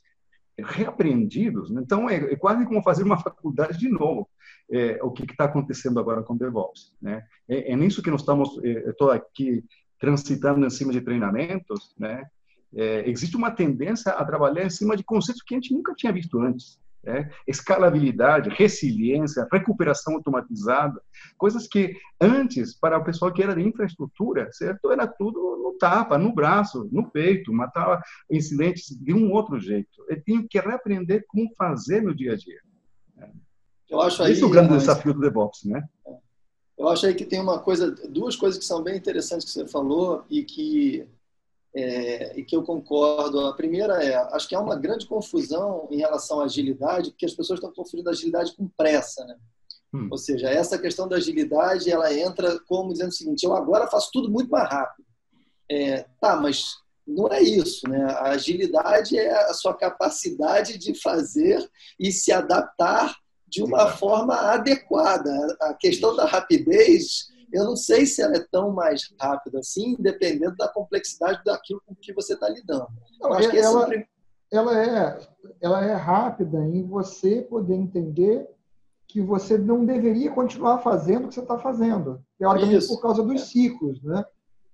[0.58, 1.70] reaprendidos.
[1.70, 1.82] Né?
[1.84, 4.30] Então, é, é, quase como fazer uma faculdade de novo.
[4.72, 6.94] É, o que está acontecendo agora com DevOps.
[7.02, 7.24] Né?
[7.48, 9.64] É, é nisso que nós estamos, é, estou aqui
[10.00, 12.26] transitando em cima de treinamentos, né?
[12.74, 16.12] É, existe uma tendência a trabalhar em cima de conceitos que a gente nunca tinha
[16.12, 16.78] visto antes.
[17.06, 17.30] Né?
[17.48, 21.00] Escalabilidade, resiliência, recuperação automatizada,
[21.38, 24.92] coisas que antes, para o pessoal que era de infraestrutura, certo?
[24.92, 30.04] Era tudo no tapa, no braço, no peito, matava incidentes de um outro jeito.
[30.10, 32.60] Eu tinha que reaprender como fazer no dia a dia.
[33.88, 35.84] Eu acho aí, Esse é o grande desafio do DevOps, né?
[36.76, 39.68] Eu acho aí que tem uma coisa, duas coisas que são bem interessantes que você
[39.68, 41.08] falou e que
[41.76, 43.42] é, e que eu concordo.
[43.42, 47.34] A primeira é, acho que há uma grande confusão em relação à agilidade, porque as
[47.34, 49.36] pessoas estão confundindo agilidade com pressa, né?
[49.94, 50.08] Hum.
[50.10, 54.10] Ou seja, essa questão da agilidade, ela entra como dizendo o seguinte: eu agora faço
[54.12, 55.06] tudo muito mais rápido.
[55.70, 58.04] É, tá, mas não é isso, né?
[58.06, 63.16] A agilidade é a sua capacidade de fazer e se adaptar
[63.48, 65.32] de uma forma adequada.
[65.62, 70.56] A questão da rapidez eu não sei se ela é tão mais rápida assim, dependendo
[70.56, 72.88] da complexidade daquilo com que você está lidando.
[73.22, 74.08] Não, acho que ela, é...
[74.52, 75.28] ela, é,
[75.62, 78.48] ela é rápida em você poder entender
[79.08, 82.94] que você não deveria continuar fazendo o que você está fazendo, teoricamente Isso.
[82.94, 84.26] por causa dos ciclos, né?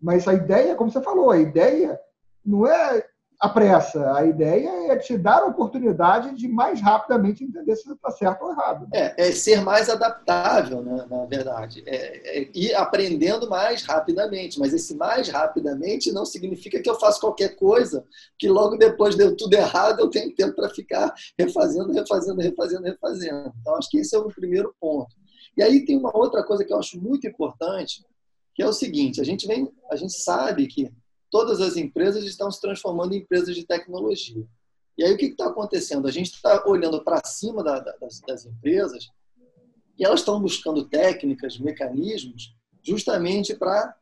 [0.02, 2.00] Mas a ideia, como você falou, a ideia
[2.44, 3.06] não é
[3.42, 4.14] a pressa.
[4.14, 8.52] A ideia é te dar a oportunidade de mais rapidamente entender se está certo ou
[8.52, 8.88] errado.
[8.94, 11.84] É, é, ser mais adaptável, né, na verdade.
[11.88, 14.60] É, é ir aprendendo mais rapidamente.
[14.60, 18.06] Mas esse mais rapidamente não significa que eu faço qualquer coisa,
[18.38, 23.54] que logo depois deu tudo errado, eu tenho tempo para ficar refazendo, refazendo, refazendo, refazendo.
[23.60, 25.16] Então, acho que esse é o primeiro ponto.
[25.58, 28.06] E aí tem uma outra coisa que eu acho muito importante,
[28.54, 30.92] que é o seguinte: a gente vem, a gente sabe que
[31.32, 34.46] todas as empresas estão se transformando em empresas de tecnologia.
[34.98, 36.08] E aí o que está acontecendo?
[36.08, 39.10] A gente está olhando para cima da, da, das, das empresas
[39.98, 43.96] e elas estão buscando técnicas, mecanismos, justamente para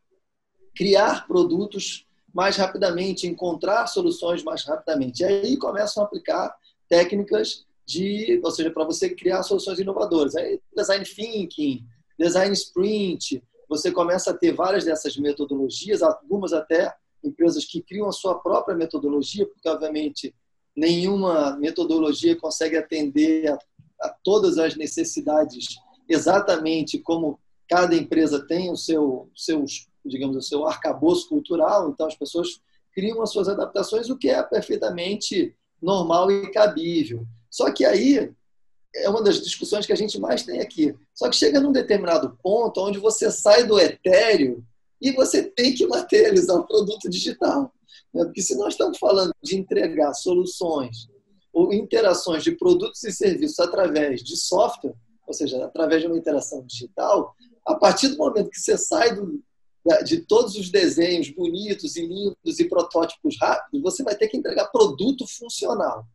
[0.75, 5.21] criar produtos mais rapidamente, encontrar soluções mais rapidamente.
[5.21, 6.55] E aí começam a aplicar
[6.87, 10.35] técnicas de, ou seja, para você criar soluções inovadoras.
[10.35, 11.85] Aí, design thinking,
[12.17, 18.11] design sprint, você começa a ter várias dessas metodologias, algumas até empresas que criam a
[18.11, 20.33] sua própria metodologia, porque, obviamente,
[20.75, 23.59] nenhuma metodologia consegue atender a,
[24.01, 25.77] a todas as necessidades
[26.07, 32.15] exatamente como cada empresa tem o seu, seus, digamos, o seu arcabouço cultural, então as
[32.15, 32.59] pessoas
[32.91, 37.25] criam as suas adaptações, o que é perfeitamente normal e cabível.
[37.49, 38.31] Só que aí
[38.95, 40.95] é uma das discussões que a gente mais tem aqui.
[41.13, 44.65] Só que chega num determinado ponto onde você sai do etéreo
[45.01, 47.71] e você tem que materializar o produto digital.
[48.13, 48.23] Né?
[48.25, 51.07] Porque se nós estamos falando de entregar soluções
[51.53, 56.65] ou interações de produtos e serviços através de software, ou seja, através de uma interação
[56.65, 57.35] digital,
[57.65, 59.41] a partir do momento que você sai do,
[60.03, 64.67] de todos os desenhos bonitos e lindos e protótipos rápidos, você vai ter que entregar
[64.67, 66.05] produto funcional.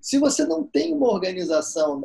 [0.00, 2.02] Se você não tem uma organização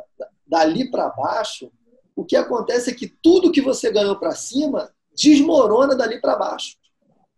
[0.47, 1.71] dali para baixo,
[2.15, 6.77] o que acontece é que tudo que você ganhou para cima desmorona dali para baixo.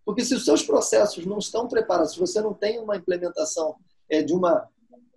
[0.06, 3.76] Porque se os seus processos não estão preparados, se você não tem uma implementação
[4.10, 4.68] é, de uma,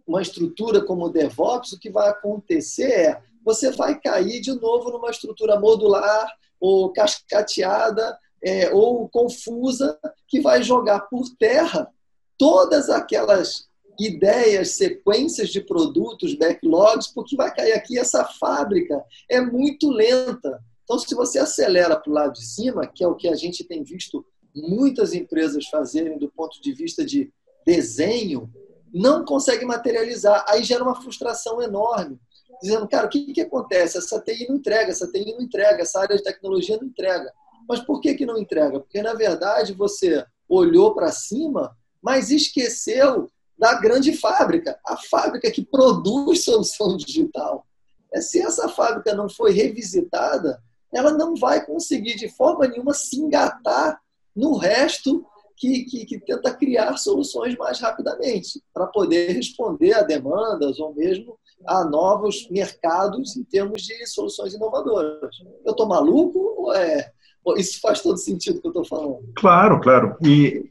[0.07, 4.91] uma estrutura como o DevOps, o que vai acontecer é você vai cair de novo
[4.91, 11.91] numa estrutura modular ou cascateada é, ou confusa que vai jogar por terra
[12.39, 19.89] todas aquelas ideias, sequências de produtos, backlogs, porque vai cair aqui essa fábrica é muito
[19.91, 20.61] lenta.
[20.85, 23.65] Então, se você acelera para o lado de cima, que é o que a gente
[23.65, 27.33] tem visto muitas empresas fazerem do ponto de vista de
[27.67, 28.53] desenho,
[28.93, 30.45] não consegue materializar.
[30.49, 32.21] Aí gera uma frustração enorme.
[32.63, 33.99] Dizendo, cara, o que, que acontece?
[33.99, 37.33] Essa TI não entrega, essa TI não entrega, essa área de tecnologia não entrega.
[37.69, 38.79] Mas por que, que não entrega?
[38.79, 45.65] Porque, na verdade, você olhou para cima, mas esqueceu da grande fábrica, a fábrica que
[45.65, 47.67] produz solução digital.
[48.13, 50.63] É, se essa fábrica não foi revisitada,
[50.95, 54.01] ela não vai conseguir de forma nenhuma se engatar
[54.35, 55.25] no resto
[55.57, 61.39] que, que, que tenta criar soluções mais rapidamente, para poder responder a demandas ou mesmo
[61.67, 65.35] a novos mercados em termos de soluções inovadoras.
[65.65, 67.11] Eu estou maluco ou é,
[67.57, 69.21] isso faz todo sentido que eu estou falando?
[69.37, 70.17] Claro, claro.
[70.23, 70.71] E,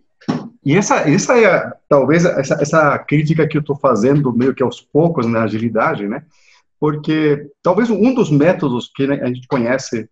[0.66, 4.82] e essa, essa é talvez essa, essa crítica que eu estou fazendo meio que aos
[4.82, 6.26] poucos na agilidade, né?
[6.80, 10.10] Porque talvez um dos métodos que a gente conhece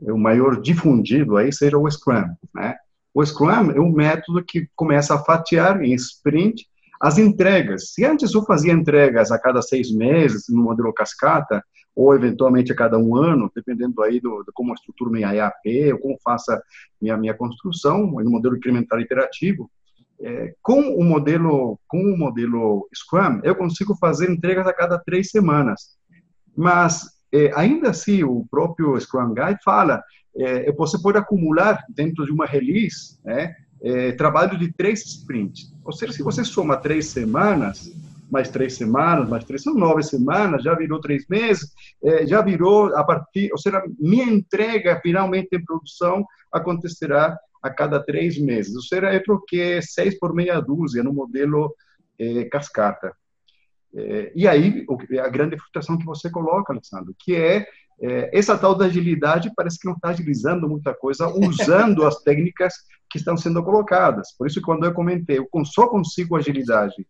[0.00, 2.76] o maior difundido aí seja o Scrum, né?
[3.12, 6.66] O Scrum é um método que começa a fatiar em sprint
[7.00, 7.92] as entregas.
[7.92, 11.62] Se antes eu fazia entregas a cada seis meses no modelo cascata,
[11.94, 15.92] ou eventualmente a cada um ano, dependendo aí do, do como eu estruturo minha EAP,
[15.92, 16.60] ou como faça
[17.00, 19.70] minha minha construção, no modelo incremental iterativo,
[20.20, 25.30] é, com o modelo com o modelo Scrum eu consigo fazer entregas a cada três
[25.30, 25.96] semanas.
[26.56, 30.00] Mas é, ainda assim, o próprio Scrum Guide fala,
[30.36, 35.74] é, você pode acumular dentro de uma release né, é, trabalho de três sprints.
[35.84, 37.92] Ou seja, se você soma três semanas,
[38.30, 41.72] mais três semanas, mais três, são nove semanas, já virou três meses,
[42.04, 47.98] é, já virou a partir, ou seja, minha entrega finalmente em produção acontecerá a cada
[47.98, 48.76] três meses.
[48.76, 51.74] Ou seja, eu troquei seis por meia dúzia no modelo
[52.16, 53.12] é, cascata.
[53.96, 54.84] É, e aí,
[55.22, 57.66] a grande frustração que você coloca, Alessandro, que é,
[58.00, 62.74] é essa tal da agilidade parece que não está agilizando muita coisa usando as técnicas
[63.08, 64.32] que estão sendo colocadas.
[64.36, 67.06] Por isso, quando eu comentei, eu só consigo agilidade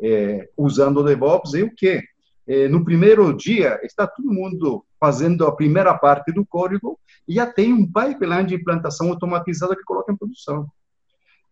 [0.00, 2.02] é, usando o DevOps, e o quê?
[2.46, 7.46] É, no primeiro dia, está todo mundo fazendo a primeira parte do código e já
[7.46, 10.68] tem um pipeline de implantação automatizada que coloca em produção.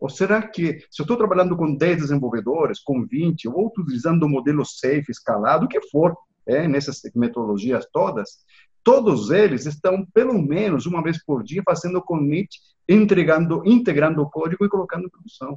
[0.03, 4.29] Ou será que, se eu estou trabalhando com 10 desenvolvedores, com 20, ou utilizando o
[4.29, 8.39] modelo safe, escalado, o que for, é, nessas metodologias todas,
[8.83, 12.49] todos eles estão, pelo menos, uma vez por dia, fazendo commit,
[12.89, 15.57] entregando, integrando o código e colocando em produção.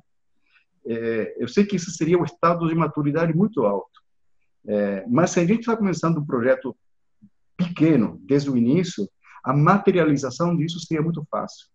[0.86, 4.00] é, eu sei que isso seria um estado de maturidade muito alto.
[4.68, 6.78] É, mas se a gente está começando um projeto
[7.58, 9.10] pequeno desde o início,
[9.44, 11.66] a materialização disso seria muito fácil.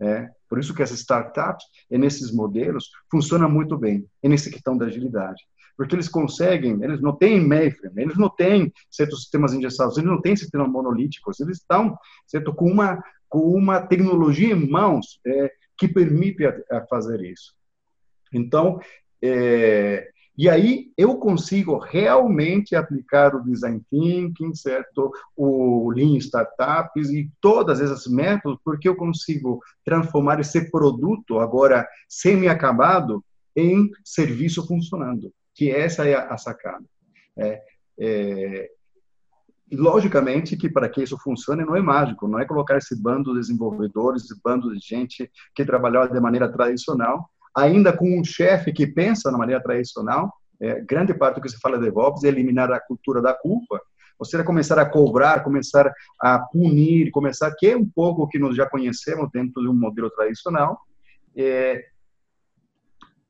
[0.00, 4.76] É, por isso que as startups, e nesses modelos, funcionam muito bem, e nessa questão
[4.76, 5.42] da agilidade.
[5.76, 10.20] Porque eles conseguem, eles não têm mainframe, eles não têm certos sistemas engessados, eles não
[10.20, 15.88] têm sistemas monolíticos, eles estão certo, com, uma, com uma tecnologia em mãos é, que
[15.88, 17.52] permite a, a fazer isso.
[18.32, 18.80] Então,
[19.22, 25.12] é, e aí eu consigo realmente aplicar o design thinking, certo?
[25.36, 33.24] O lean startups e todas essas métodos, porque eu consigo transformar esse produto agora semi-acabado
[33.54, 36.84] em serviço funcionando, que essa é a, sacada.
[37.36, 37.62] É,
[38.00, 38.70] é,
[39.72, 43.38] logicamente que para que isso funcione não é mágico, não é colocar esse bando de
[43.38, 48.86] desenvolvedores, esse bando de gente que trabalhava de maneira tradicional ainda com um chefe que
[48.86, 52.72] pensa na maneira tradicional, é, grande parte do que se fala de DevOps é eliminar
[52.72, 53.80] a cultura da culpa,
[54.18, 58.38] ou seja, começar a cobrar, começar a punir, começar, que é um pouco o que
[58.38, 60.78] nós já conhecemos dentro de um modelo tradicional,
[61.36, 61.84] é,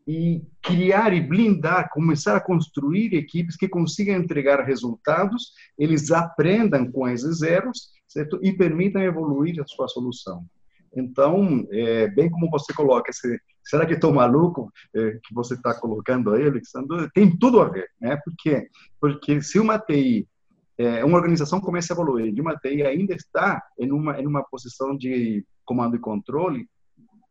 [0.06, 7.08] e criar e blindar, começar a construir equipes que consigam entregar resultados, eles aprendam com
[7.08, 8.38] esses erros, certo?
[8.42, 10.44] E permitam evoluir a sua solução.
[10.94, 15.74] Então, é, bem como você coloca, esse, será que estou maluco é, que você está
[15.74, 17.10] colocando aí, Alexandre?
[17.12, 18.16] Tem tudo a ver, né?
[18.16, 18.68] Por quê?
[19.00, 20.28] Porque se uma TI,
[20.78, 24.42] é, uma organização começa a evoluir e uma TI ainda está em uma, em uma
[24.44, 26.68] posição de comando e controle,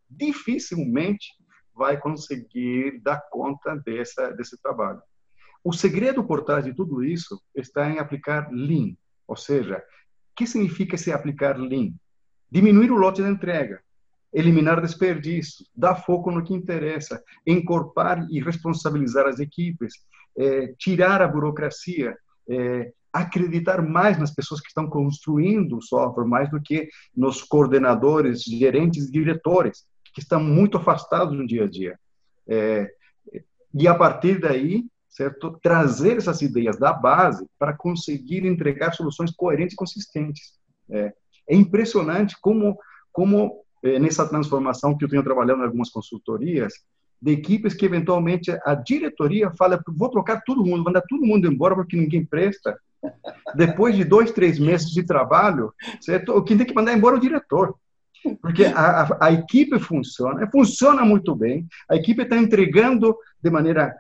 [0.10, 1.28] dificilmente
[1.76, 5.02] vai conseguir dar conta dessa, desse trabalho.
[5.64, 8.96] O segredo por trás de tudo isso está em aplicar Lean,
[9.28, 11.94] ou seja, o que significa se aplicar Lean?
[12.54, 13.82] diminuir o lote de entrega,
[14.34, 19.94] eliminar desperdícios, dar foco no que interessa, encorpar e responsabilizar as equipes,
[20.38, 22.18] é, tirar a burocracia,
[22.50, 28.42] é, acreditar mais nas pessoas que estão construindo o software, mais do que nos coordenadores,
[28.44, 32.00] gerentes e diretores, que estão muito afastados no dia a dia.
[32.48, 32.92] É,
[33.74, 39.74] e a partir daí, certo, trazer essas ideias da base para conseguir entregar soluções coerentes
[39.74, 40.54] e consistentes.
[40.90, 41.14] É,
[41.48, 42.78] é impressionante como,
[43.12, 46.74] como nessa transformação que eu tenho trabalhado em algumas consultorias,
[47.22, 51.76] de equipes que eventualmente a diretoria fala, vou trocar todo mundo, mandar todo mundo embora
[51.76, 52.78] porque ninguém presta.
[53.56, 56.42] Depois de dois, três meses de trabalho, certo?
[56.44, 57.76] quem tem que mandar embora é o diretor.
[58.42, 63.94] Porque a, a, a equipe funciona, funciona muito bem, a equipe está entregando de maneira,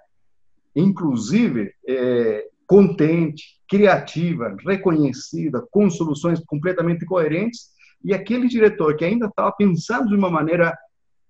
[0.75, 7.72] inclusive, é, contente, criativa, reconhecida, com soluções completamente coerentes,
[8.03, 10.77] e aquele diretor que ainda estava pensando de uma maneira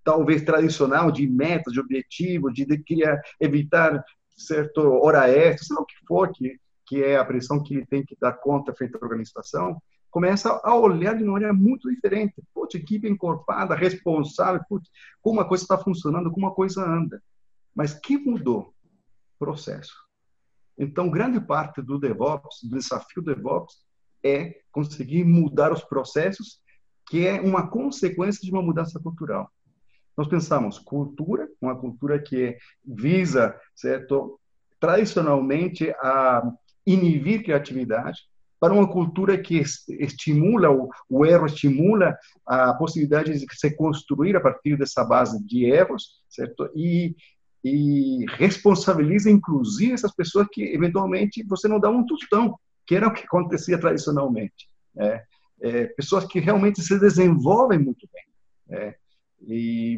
[0.04, 4.04] talvez tradicional de metas, de objetivos, de, de queria evitar
[4.36, 7.86] certo hora extra, sei lá o que for, que, que é a pressão que ele
[7.86, 12.36] tem que dar conta frente à organização, começa a olhar de uma maneira muito diferente.
[12.54, 14.90] Putz, equipe encorpada, responsável, putz,
[15.22, 17.22] como uma coisa está funcionando, como uma coisa anda.
[17.74, 18.74] Mas que mudou?
[19.40, 19.94] Processo.
[20.78, 23.76] Então, grande parte do DevOps, do desafio do DevOps,
[24.24, 26.62] é conseguir mudar os processos,
[27.08, 29.50] que é uma consequência de uma mudança cultural.
[30.18, 34.40] Nós pensamos cultura, uma cultura que visa, certo,
[34.80, 36.44] tradicionalmente a
[36.86, 38.22] inibir criatividade,
[38.60, 39.62] para uma cultura que
[40.00, 45.66] estimula o, o erro, estimula a possibilidade de se construir a partir dessa base de
[45.66, 46.70] erros, certo?
[46.74, 47.16] E
[47.64, 53.14] e responsabiliza, inclusive, essas pessoas que, eventualmente, você não dá um tostão, que era o
[53.14, 54.68] que acontecia tradicionalmente.
[54.94, 55.24] Né?
[55.62, 58.24] É, pessoas que realmente se desenvolvem muito bem.
[58.68, 58.96] Né?
[59.42, 59.98] E,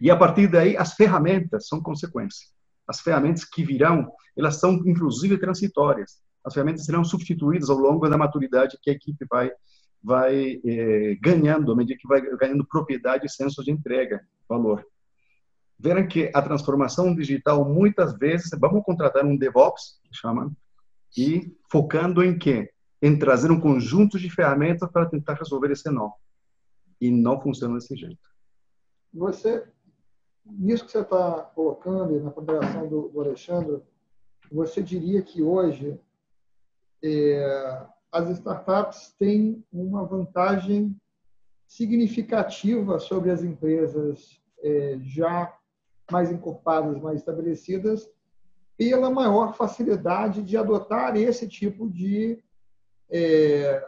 [0.00, 2.48] e, a partir daí, as ferramentas são consequência.
[2.86, 6.20] As ferramentas que virão, elas são, inclusive, transitórias.
[6.44, 9.50] As ferramentas serão substituídas ao longo da maturidade que a equipe vai
[10.04, 14.84] vai é, ganhando, à medida que vai ganhando propriedade e senso de entrega, valor
[15.82, 20.52] verem que a transformação digital, muitas vezes, vamos contratar um DevOps, que chama,
[21.18, 22.70] e focando em quê?
[23.02, 26.12] Em trazer um conjunto de ferramentas para tentar resolver esse nó.
[27.00, 28.30] E não funciona desse jeito.
[29.12, 29.66] Você,
[30.46, 33.82] nisso que você está colocando, na ponderação do, do Alexandre,
[34.50, 35.98] você diria que hoje
[37.02, 40.96] é, as startups têm uma vantagem
[41.66, 45.52] significativa sobre as empresas é, já
[46.10, 48.08] mais encorpadas, mais estabelecidas,
[48.76, 52.42] pela maior facilidade de adotar esse tipo de
[53.12, 53.84] é,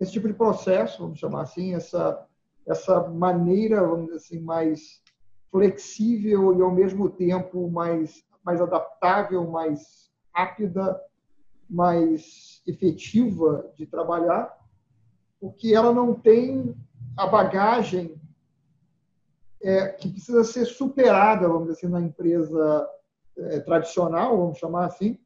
[0.00, 2.26] esse tipo de processo, vamos chamar assim, essa
[2.66, 5.00] essa maneira, vamos dizer assim, mais
[5.52, 11.00] flexível e ao mesmo tempo mais mais adaptável, mais rápida,
[11.68, 14.56] mais efetiva de trabalhar,
[15.40, 16.76] porque ela não tem
[17.16, 18.20] a bagagem
[19.60, 22.88] é, que precisa ser superada, vamos dizer assim, na empresa
[23.36, 25.18] é, tradicional, vamos chamar assim,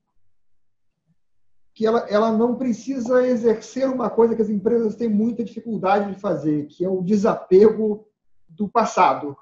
[1.81, 6.20] que ela, ela não precisa exercer uma coisa que as empresas têm muita dificuldade de
[6.20, 8.07] fazer, que é o desapego
[8.47, 9.35] do passado.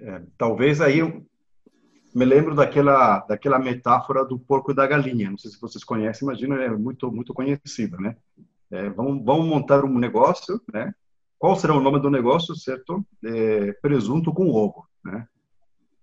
[0.00, 1.02] É, talvez aí
[2.14, 5.28] me lembro daquela daquela metáfora do porco e da galinha.
[5.28, 8.16] Não sei se vocês conhecem, imagino é muito muito conhecida, né?
[8.70, 10.94] É, vamos, vamos montar um negócio, né?
[11.38, 13.04] Qual será o nome do negócio, certo?
[13.22, 15.28] É, presunto com ovo, né?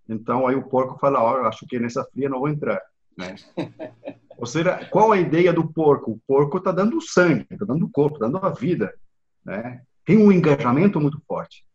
[0.07, 2.80] Então aí o porco fala, ó, oh, acho que nessa fria não vou entrar,
[3.17, 3.36] né?
[4.39, 6.11] Ou seja, qual a ideia do porco?
[6.11, 8.97] O porco está dando sangue, está dando corpo, está dando a vida,
[9.43, 9.81] né?
[10.05, 11.65] Tem um engajamento muito forte.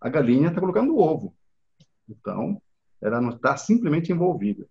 [0.00, 1.36] A galinha está colocando o ovo.
[2.08, 2.60] Então,
[3.02, 4.66] ela não está simplesmente envolvida.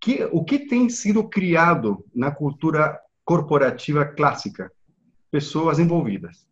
[0.00, 4.70] Que, o que tem sido criado na cultura corporativa clássica?
[5.28, 6.46] Pessoas envolvidas.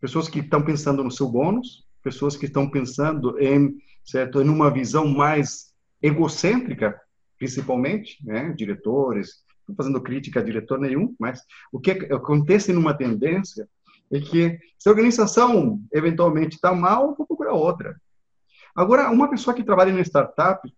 [0.00, 4.70] Pessoas que estão pensando no seu bônus, pessoas que estão pensando em, certo, em uma
[4.70, 7.00] visão mais egocêntrica,
[7.38, 8.52] principalmente, né?
[8.56, 13.68] diretores, não fazendo crítica a diretor nenhum, mas o que acontece numa tendência
[14.10, 18.00] é que se a organização eventualmente está mal, vou procurar outra.
[18.74, 20.72] Agora, uma pessoa que trabalha em startup,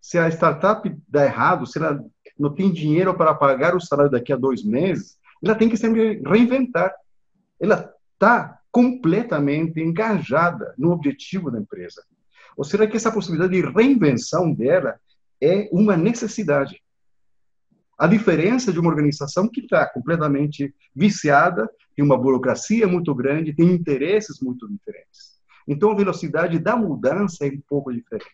[0.00, 2.04] se a startup dá errado, se ela
[2.38, 6.22] não tem dinheiro para pagar o salário daqui a dois meses, ela tem que sempre
[6.26, 6.94] reinventar.
[7.60, 12.02] Ela está completamente engajada no objetivo da empresa.
[12.56, 14.98] Ou será que essa possibilidade de reinvenção dela
[15.44, 16.80] é uma necessidade?
[17.98, 23.70] A diferença de uma organização que está completamente viciada, tem uma burocracia muito grande, tem
[23.70, 25.34] interesses muito diferentes.
[25.66, 28.28] Então, a velocidade da mudança é um pouco diferente.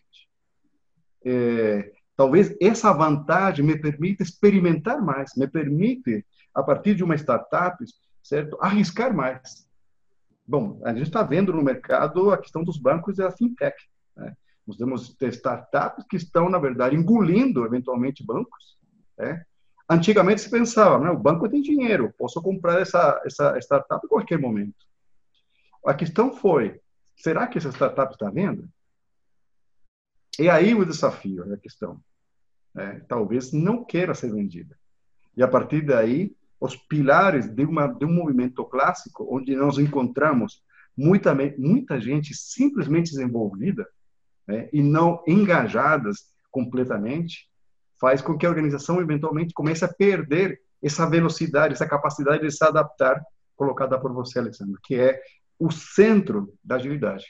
[1.23, 7.83] É, talvez essa vantagem me permita experimentar mais, me permite, a partir de uma startup,
[8.23, 9.67] certo, arriscar mais.
[10.45, 13.77] Bom, a gente está vendo no mercado a questão dos bancos e a fintech.
[14.17, 14.35] Né?
[14.65, 18.77] Nós temos startups que estão, na verdade, engolindo, eventualmente, bancos.
[19.17, 19.43] Né?
[19.89, 24.39] Antigamente se pensava, né, o banco tem dinheiro, posso comprar essa, essa startup em qualquer
[24.39, 24.85] momento.
[25.85, 26.79] A questão foi,
[27.21, 28.67] Será que essa startup está vendo?
[30.39, 32.01] E aí o desafio, a questão.
[32.75, 34.75] É, talvez não queira ser vendida.
[35.37, 40.63] E a partir daí, os pilares de, uma, de um movimento clássico, onde nós encontramos
[40.97, 43.87] muita, muita gente simplesmente desenvolvida
[44.51, 47.49] né, e não engajadas completamente,
[47.99, 52.63] faz com que a organização eventualmente comece a perder essa velocidade, essa capacidade de se
[52.63, 53.23] adaptar,
[53.55, 55.21] colocada por você, Alessandro, que é
[55.59, 57.25] o centro da agilidade.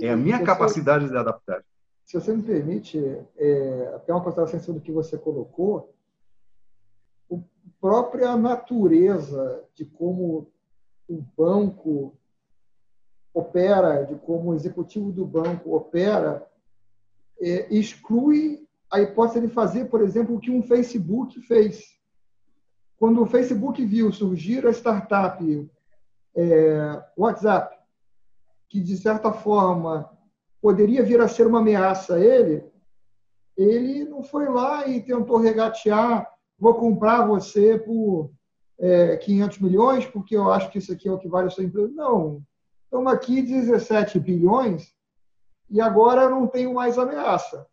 [0.00, 1.64] É a minha capacidade de adaptar.
[2.04, 2.98] Se você me permite,
[3.36, 5.92] é, até uma consideração do que você colocou,
[7.30, 7.36] a
[7.80, 10.50] própria natureza de como
[11.08, 12.16] o banco
[13.34, 16.46] opera, de como o executivo do banco opera,
[17.40, 21.82] é, exclui a hipótese de fazer, por exemplo, o que um Facebook fez.
[22.96, 25.68] Quando o Facebook viu surgir a startup
[26.36, 27.76] é, WhatsApp,
[28.68, 30.08] que de certa forma
[30.62, 32.64] poderia vir a ser uma ameaça a ele,
[33.56, 36.28] ele não foi lá e tentou regatear,
[36.58, 38.30] vou comprar você por
[38.78, 41.64] é, 500 milhões, porque eu acho que isso aqui é o que vale a sua
[41.64, 41.92] empresa.
[41.92, 42.42] Não,
[42.94, 44.94] estamos aqui 17 bilhões
[45.68, 47.66] e agora não tenho mais ameaça.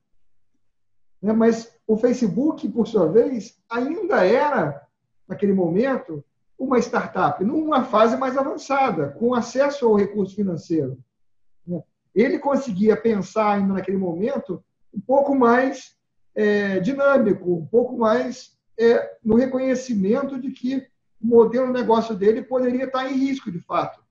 [1.21, 1.31] Né?
[1.31, 4.81] Mas o Facebook, por sua vez, ainda era,
[5.27, 6.25] naquele momento,
[6.57, 10.97] uma startup numa fase mais avançada, com acesso ao recurso financeiro.
[11.67, 11.83] Né?
[12.15, 15.95] Ele conseguia pensar ainda naquele momento um pouco mais
[16.33, 20.77] é, dinâmico, um pouco mais é, no reconhecimento de que
[21.21, 24.01] o modelo de negócio dele poderia estar em risco, de fato.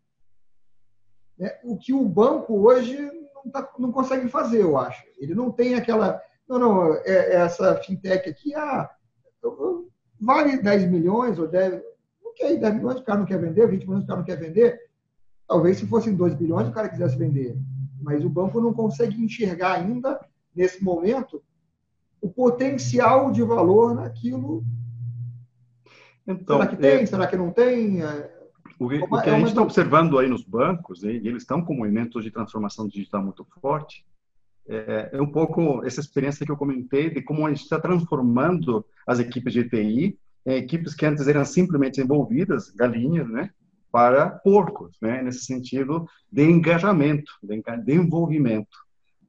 [1.40, 2.98] É, o que o banco hoje
[3.34, 5.02] não, tá, não, consegue fazer, eu acho.
[5.18, 6.20] Ele não tem aquela.
[6.46, 8.90] Não, não, é, é essa fintech aqui, ah,
[10.20, 11.80] vale 10 milhões ou 10,
[12.22, 14.36] porque aí 10 milhões o cara não quer vender, 20 milhões o cara não quer
[14.36, 14.78] vender.
[15.48, 17.56] Talvez se fossem 2 bilhões o cara quisesse vender.
[18.00, 20.20] Mas o banco não consegue enxergar ainda,
[20.54, 21.42] nesse momento,
[22.20, 24.64] o potencial de valor naquilo.
[26.26, 27.02] Então, Será que tem?
[27.02, 27.06] É...
[27.06, 28.02] Será que não tem?
[28.80, 28.84] É...
[28.84, 31.74] O que, o que a gente está observando aí nos bancos, e eles estão com
[31.74, 34.04] movimentos de transformação digital muito forte,
[34.68, 38.84] é, é, um pouco essa experiência que eu comentei de como a gente está transformando
[39.06, 43.50] as equipes de TI é, equipes que antes eram simplesmente envolvidas, galinhas, né?
[43.92, 45.22] para porcos, né?
[45.22, 48.78] nesse sentido de engajamento, de envolvimento.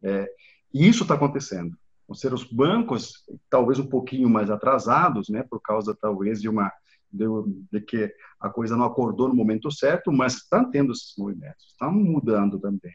[0.03, 0.29] É,
[0.73, 1.75] e isso está acontecendo.
[2.07, 6.71] Ou seja, os bancos, talvez um pouquinho mais atrasados, né, por causa talvez de uma
[7.11, 7.25] de,
[7.71, 11.91] de que a coisa não acordou no momento certo, mas estão tendo esses movimentos, estão
[11.91, 12.93] mudando também.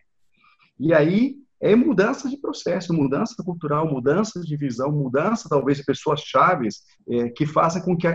[0.79, 6.21] E aí é mudança de processo, mudança cultural, mudança de visão, mudança talvez de pessoas
[6.21, 8.07] chaves é, que façam com que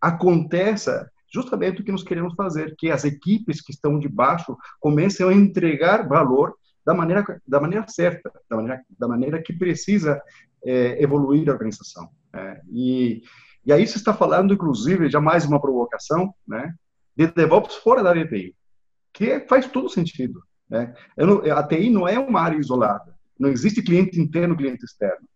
[0.00, 5.26] aconteça justamente o que nós queremos fazer, que as equipes que estão de baixo comecem
[5.26, 6.54] a entregar valor
[6.86, 10.20] da maneira da maneira certa, da maneira da maneira que precisa
[10.64, 12.08] é, evoluir a organização.
[12.32, 13.22] É, e
[13.66, 16.74] e aí você está falando, inclusive, já mais uma provocação, né,
[17.16, 18.54] de DevOps fora da área TI,
[19.12, 20.42] que faz todo sentido.
[20.68, 20.94] Né?
[21.16, 23.14] Não, a TI não é uma área isolada.
[23.38, 25.26] Não existe cliente interno, cliente externo.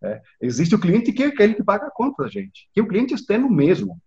[0.00, 0.20] Né?
[0.40, 2.88] Existe o cliente que é aquele que paga a conta da gente, que é o
[2.88, 4.00] cliente externo mesmo.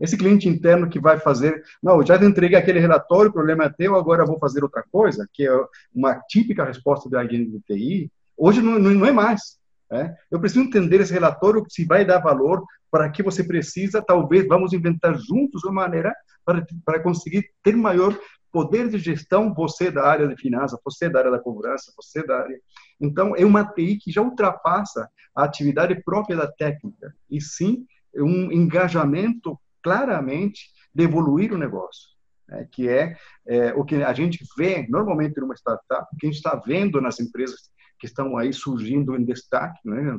[0.00, 3.94] Esse cliente interno que vai fazer, não, já entreguei aquele relatório, o problema é teu,
[3.94, 5.52] agora vou fazer outra coisa, que é
[5.94, 9.59] uma típica resposta da agente de TI, hoje não, não é mais.
[9.92, 10.14] É?
[10.30, 14.72] Eu preciso entender esse relatório, se vai dar valor, para que você precisa, talvez, vamos
[14.72, 16.14] inventar juntos uma maneira
[16.44, 18.16] para, para conseguir ter maior
[18.52, 22.40] poder de gestão, você da área de finanças, você da área da cobrança, você da
[22.40, 22.60] área...
[23.00, 28.50] Então, é uma TI que já ultrapassa a atividade própria da técnica, e sim um
[28.50, 32.08] engajamento claramente de evoluir o negócio,
[32.48, 32.66] né?
[32.72, 33.16] que é,
[33.46, 37.00] é, o que a gente vê normalmente numa startup, o que a gente está vendo
[37.00, 37.70] nas empresas
[38.00, 40.18] que estão aí surgindo em destaque, né?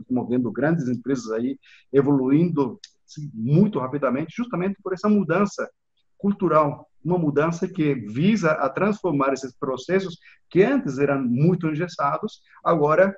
[0.54, 1.60] Grandes empresas aí
[1.92, 2.80] evoluindo
[3.34, 5.70] muito rapidamente, justamente por essa mudança
[6.18, 10.20] cultural, uma mudança que visa a transformar esses processos
[10.50, 13.14] que antes eram muito engessados, agora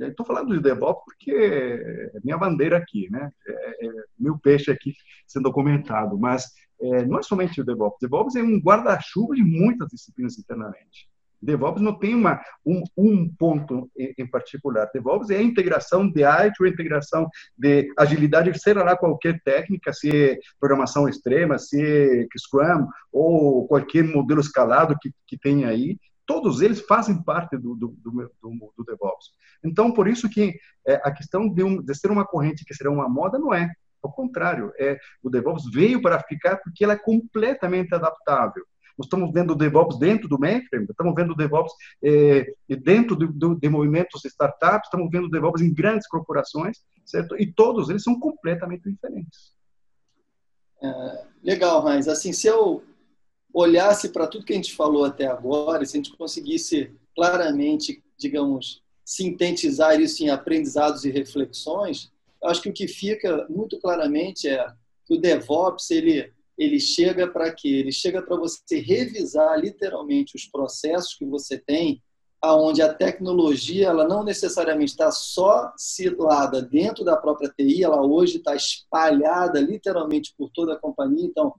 [0.00, 3.30] estou falando de DevOps porque é minha bandeira aqui, né?
[3.46, 4.92] É, é meu peixe aqui
[5.26, 6.44] sendo comentado, mas
[6.80, 7.98] é, não é somente o DevOps.
[8.00, 11.08] DevOps é um guarda-chuva de muitas disciplinas internamente.
[11.42, 14.90] DevOps não tem uma, um, um ponto em, em, particular.
[14.92, 20.10] DevOps é a integração de IT, a integração de agilidade, seja lá qualquer técnica, se
[20.10, 26.60] é programação extrema, se é Scrum ou qualquer modelo escalado que, que tem aí, todos
[26.60, 29.30] eles fazem parte do, do, do, do, do DevOps.
[29.64, 30.54] Então, por isso que
[30.86, 33.68] é, a questão de, um, de ser uma corrente que será uma moda não é.
[34.02, 38.64] Ao contrário, é, o DevOps veio para ficar porque ela é completamente adaptável.
[38.98, 41.72] Nós estamos vendo DevOps dentro do mainframe, estamos vendo DevOps
[42.02, 47.36] é, dentro do, do, de movimentos startups, estamos vendo DevOps em grandes corporações, certo?
[47.36, 49.52] E todos eles são completamente diferentes.
[50.82, 52.08] É, legal, Heinz.
[52.08, 52.82] Assim, se eu
[53.52, 58.82] olhasse para tudo que a gente falou até agora, se a gente conseguisse claramente, digamos,
[59.04, 62.10] sintetizar isso em aprendizados e reflexões,
[62.44, 64.66] acho que o que fica muito claramente é
[65.04, 67.68] que o DevOps ele ele chega para quê?
[67.68, 72.02] Ele chega para você revisar literalmente os processos que você tem,
[72.38, 78.36] aonde a tecnologia ela não necessariamente está só cilada dentro da própria TI, ela hoje
[78.36, 81.24] está espalhada literalmente por toda a companhia.
[81.24, 81.54] Então,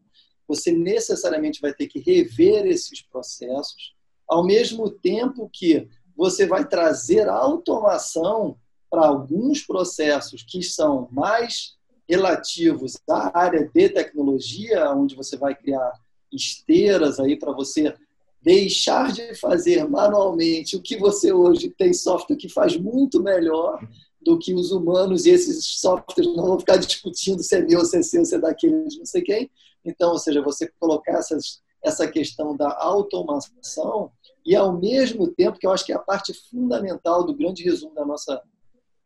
[0.47, 3.95] você necessariamente vai ter que rever esses processos,
[4.27, 8.55] ao mesmo tempo que você vai trazer automação
[8.87, 11.75] para alguns processos que são mais
[12.11, 15.93] relativos à área de tecnologia, onde você vai criar
[16.29, 17.95] esteiras aí para você
[18.41, 23.79] deixar de fazer manualmente o que você hoje tem software que faz muito melhor
[24.21, 27.97] do que os humanos e esses softwares não vão ficar discutindo se é meu, se
[27.97, 29.49] é seu, se é daquele, não sei quem.
[29.85, 34.11] Então, ou seja, você colocar essas, essa questão da automação
[34.45, 37.95] e ao mesmo tempo que eu acho que é a parte fundamental do grande resumo
[37.95, 38.41] da nossa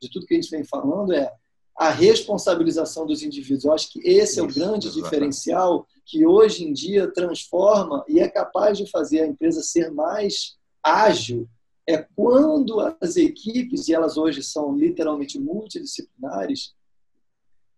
[0.01, 1.31] de tudo que a gente vem falando é
[1.77, 3.65] a responsabilização dos indivíduos.
[3.65, 5.03] Eu acho que esse é o grande exatamente.
[5.03, 10.55] diferencial que hoje em dia transforma e é capaz de fazer a empresa ser mais
[10.81, 11.49] ágil.
[11.87, 16.73] É quando as equipes, e elas hoje são literalmente multidisciplinares,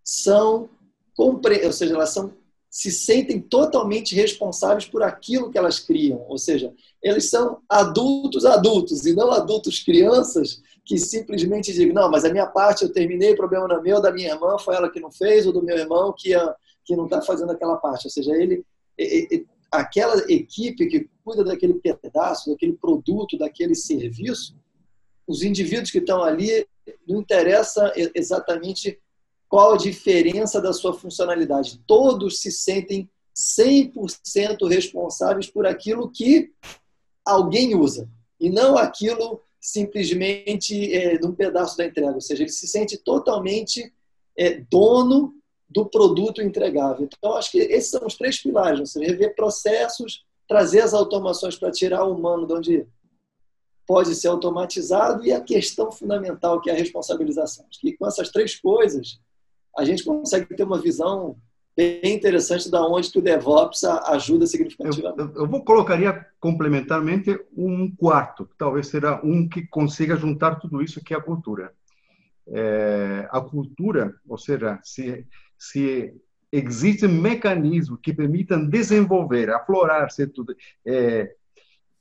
[0.03, 0.69] são,
[1.17, 1.41] ou
[1.73, 2.33] seja, elas são,
[2.69, 6.23] se sentem totalmente responsáveis por aquilo que elas criam.
[6.29, 6.73] Ou seja,
[7.03, 12.47] eles são adultos adultos e não adultos crianças que simplesmente digam, não, mas a minha
[12.47, 15.11] parte eu terminei, o problema não é meu, da minha irmã foi ela que não
[15.11, 16.31] fez, ou do meu irmão que,
[16.85, 18.07] que não está fazendo aquela parte.
[18.07, 18.65] Ou seja, ele,
[19.69, 24.55] aquela equipe que cuida daquele pedaço, daquele produto, daquele serviço,
[25.27, 26.65] os indivíduos que estão ali,
[27.05, 28.97] não interessa exatamente
[29.49, 31.81] qual a diferença da sua funcionalidade.
[31.85, 36.49] Todos se sentem 100% responsáveis por aquilo que
[37.25, 38.09] alguém usa,
[38.39, 42.13] e não aquilo simplesmente é, num pedaço da entrega.
[42.13, 43.93] Ou seja, ele se sente totalmente
[44.37, 45.33] é, dono
[45.69, 47.07] do produto entregável.
[47.11, 48.95] Então, acho que esses são os três pilares.
[48.95, 52.87] Rever processos, trazer as automações para tirar o humano de onde
[53.85, 57.65] pode ser automatizado e a questão fundamental que é a responsabilização.
[57.69, 59.19] Acho que com essas três coisas
[59.77, 61.37] a gente consegue ter uma visão
[61.77, 65.19] bem interessante da onde que o DevOps ajuda significativamente.
[65.19, 71.03] Eu, eu, vou colocaria complementarmente um quarto, talvez será um que consiga juntar tudo isso
[71.03, 71.71] que é a cultura.
[72.49, 76.13] É, a cultura, ou seja, se se
[76.51, 80.55] existem mecanismos que permitam desenvolver, aflorar tudo,
[80.85, 81.33] é,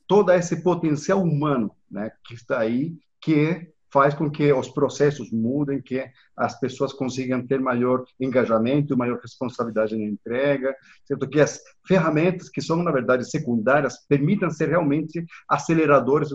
[0.06, 5.80] todo esse potencial humano né, que está aí, que faz com que os processos mudem,
[5.80, 6.04] que
[6.36, 11.26] as pessoas consigam ter maior engajamento, maior responsabilidade na entrega, certo?
[11.26, 16.28] que as ferramentas que são na verdade secundárias permitam ser realmente aceleradores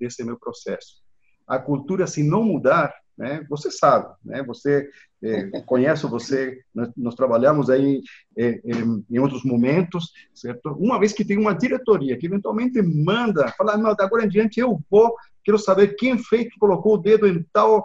[0.00, 1.00] desse meu processo.
[1.46, 3.46] A cultura, se não mudar, né?
[3.48, 4.42] Você sabe, né?
[4.42, 4.88] Você
[5.22, 8.00] é, conhece você, nós, nós trabalhamos aí
[8.36, 8.60] é,
[9.08, 10.70] em outros momentos, certo?
[10.70, 14.58] Uma vez que tem uma diretoria que eventualmente manda, fala, não, da agora em diante
[14.58, 15.14] eu vou,
[15.44, 17.84] quero saber quem fez que colocou o dedo em tal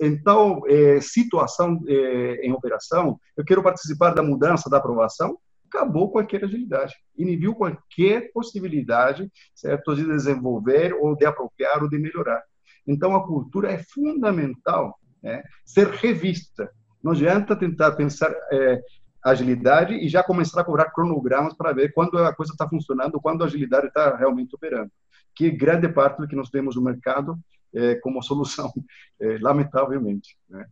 [0.00, 5.38] em tal é, situação é, em operação, eu quero participar da mudança, da aprovação,
[5.68, 12.42] acabou qualquer agilidade, inibiu qualquer possibilidade, certo, de desenvolver ou de apropriar ou de melhorar.
[12.86, 16.70] Então, a cultura é fundamental né, ser revista.
[17.02, 18.80] Não adianta tentar pensar é,
[19.24, 23.42] agilidade e já começar a cobrar cronogramas para ver quando a coisa está funcionando, quando
[23.42, 24.90] a agilidade está realmente operando.
[25.36, 27.38] Que grande parte do que nós temos no mercado
[27.74, 28.72] é, como solução,
[29.20, 30.36] é, lamentavelmente.
[30.48, 30.66] Né?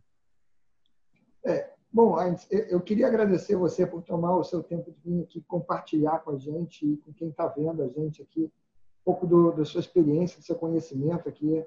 [1.45, 2.17] É, bom,
[2.49, 6.37] eu queria agradecer você por tomar o seu tempo de vir aqui compartilhar com a
[6.37, 10.39] gente e com quem está vendo a gente aqui um pouco do, da sua experiência,
[10.39, 11.63] do seu conhecimento aqui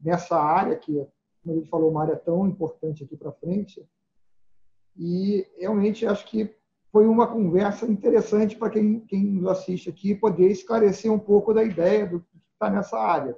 [0.00, 1.06] nessa área, que,
[1.42, 3.86] como gente falou, uma área tão importante aqui para frente.
[4.96, 6.54] E realmente acho que
[6.90, 11.62] foi uma conversa interessante para quem, quem nos assiste aqui poder esclarecer um pouco da
[11.62, 12.24] ideia do
[12.60, 13.34] está nessa área.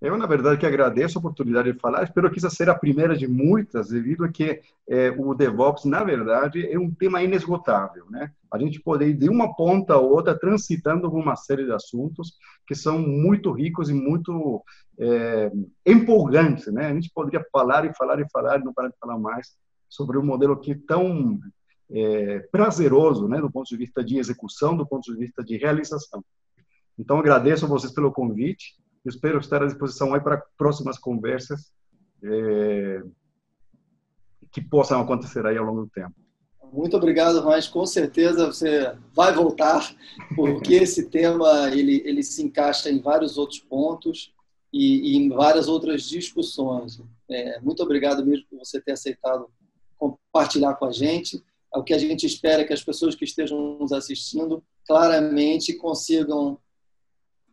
[0.00, 2.04] Eu, na verdade, que agradeço a oportunidade de falar.
[2.04, 6.04] Espero que essa seja a primeira de muitas, devido a que é, o DevOps, na
[6.04, 8.06] verdade, é um tema inesgotável.
[8.08, 8.30] Né?
[8.52, 12.34] A gente pode ir de uma ponta a outra, transitando uma série de assuntos
[12.64, 14.62] que são muito ricos e muito
[15.00, 15.50] é,
[15.84, 16.72] empolgantes.
[16.72, 16.86] Né?
[16.86, 19.56] A gente poderia falar e falar e falar e não parar de falar mais
[19.88, 21.40] sobre um modelo que é tão
[21.90, 26.22] é, prazeroso, né, do ponto de vista de execução, do ponto de vista de realização.
[26.98, 28.76] Então, agradeço a vocês pelo convite
[29.08, 31.72] espero estar à disposição aí para próximas conversas
[32.22, 33.02] é,
[34.52, 36.14] que possam acontecer aí ao longo do tempo.
[36.70, 39.94] Muito obrigado, mas com certeza você vai voltar,
[40.36, 44.34] porque esse tema ele, ele se encaixa em vários outros pontos
[44.70, 47.00] e, e em várias outras discussões.
[47.30, 49.48] É, muito obrigado mesmo por você ter aceitado
[49.96, 51.42] compartilhar com a gente.
[51.74, 56.58] O que a gente espera é que as pessoas que estejam nos assistindo claramente consigam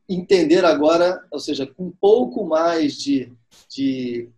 [0.07, 3.31] entender agora, ou seja, com um pouco mais de,
[3.69, 4.29] de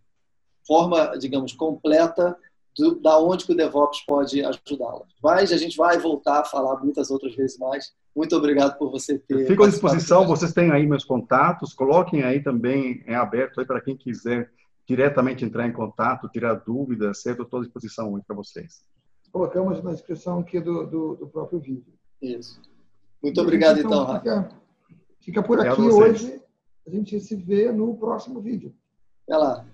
[0.66, 2.36] forma, digamos, completa
[2.76, 5.02] do, da onde que o DevOps pode ajudá-la.
[5.22, 7.92] Mas a gente vai voltar a falar muitas outras vezes mais.
[8.14, 9.46] Muito obrigado por você ter.
[9.46, 13.80] fico à disposição, vocês têm aí meus contatos, coloquem aí também em aberto aí para
[13.80, 14.50] quem quiser
[14.86, 18.82] diretamente entrar em contato, tirar dúvidas, cedo estou à disposição aí para vocês.
[19.30, 21.92] Colocamos na descrição aqui do, do, do próprio vídeo.
[22.22, 22.60] Isso.
[23.22, 24.48] Muito obrigado, então, então
[25.28, 26.40] Fica por aqui hoje.
[26.86, 28.74] A gente se vê no próximo vídeo.
[29.24, 29.66] Até lá.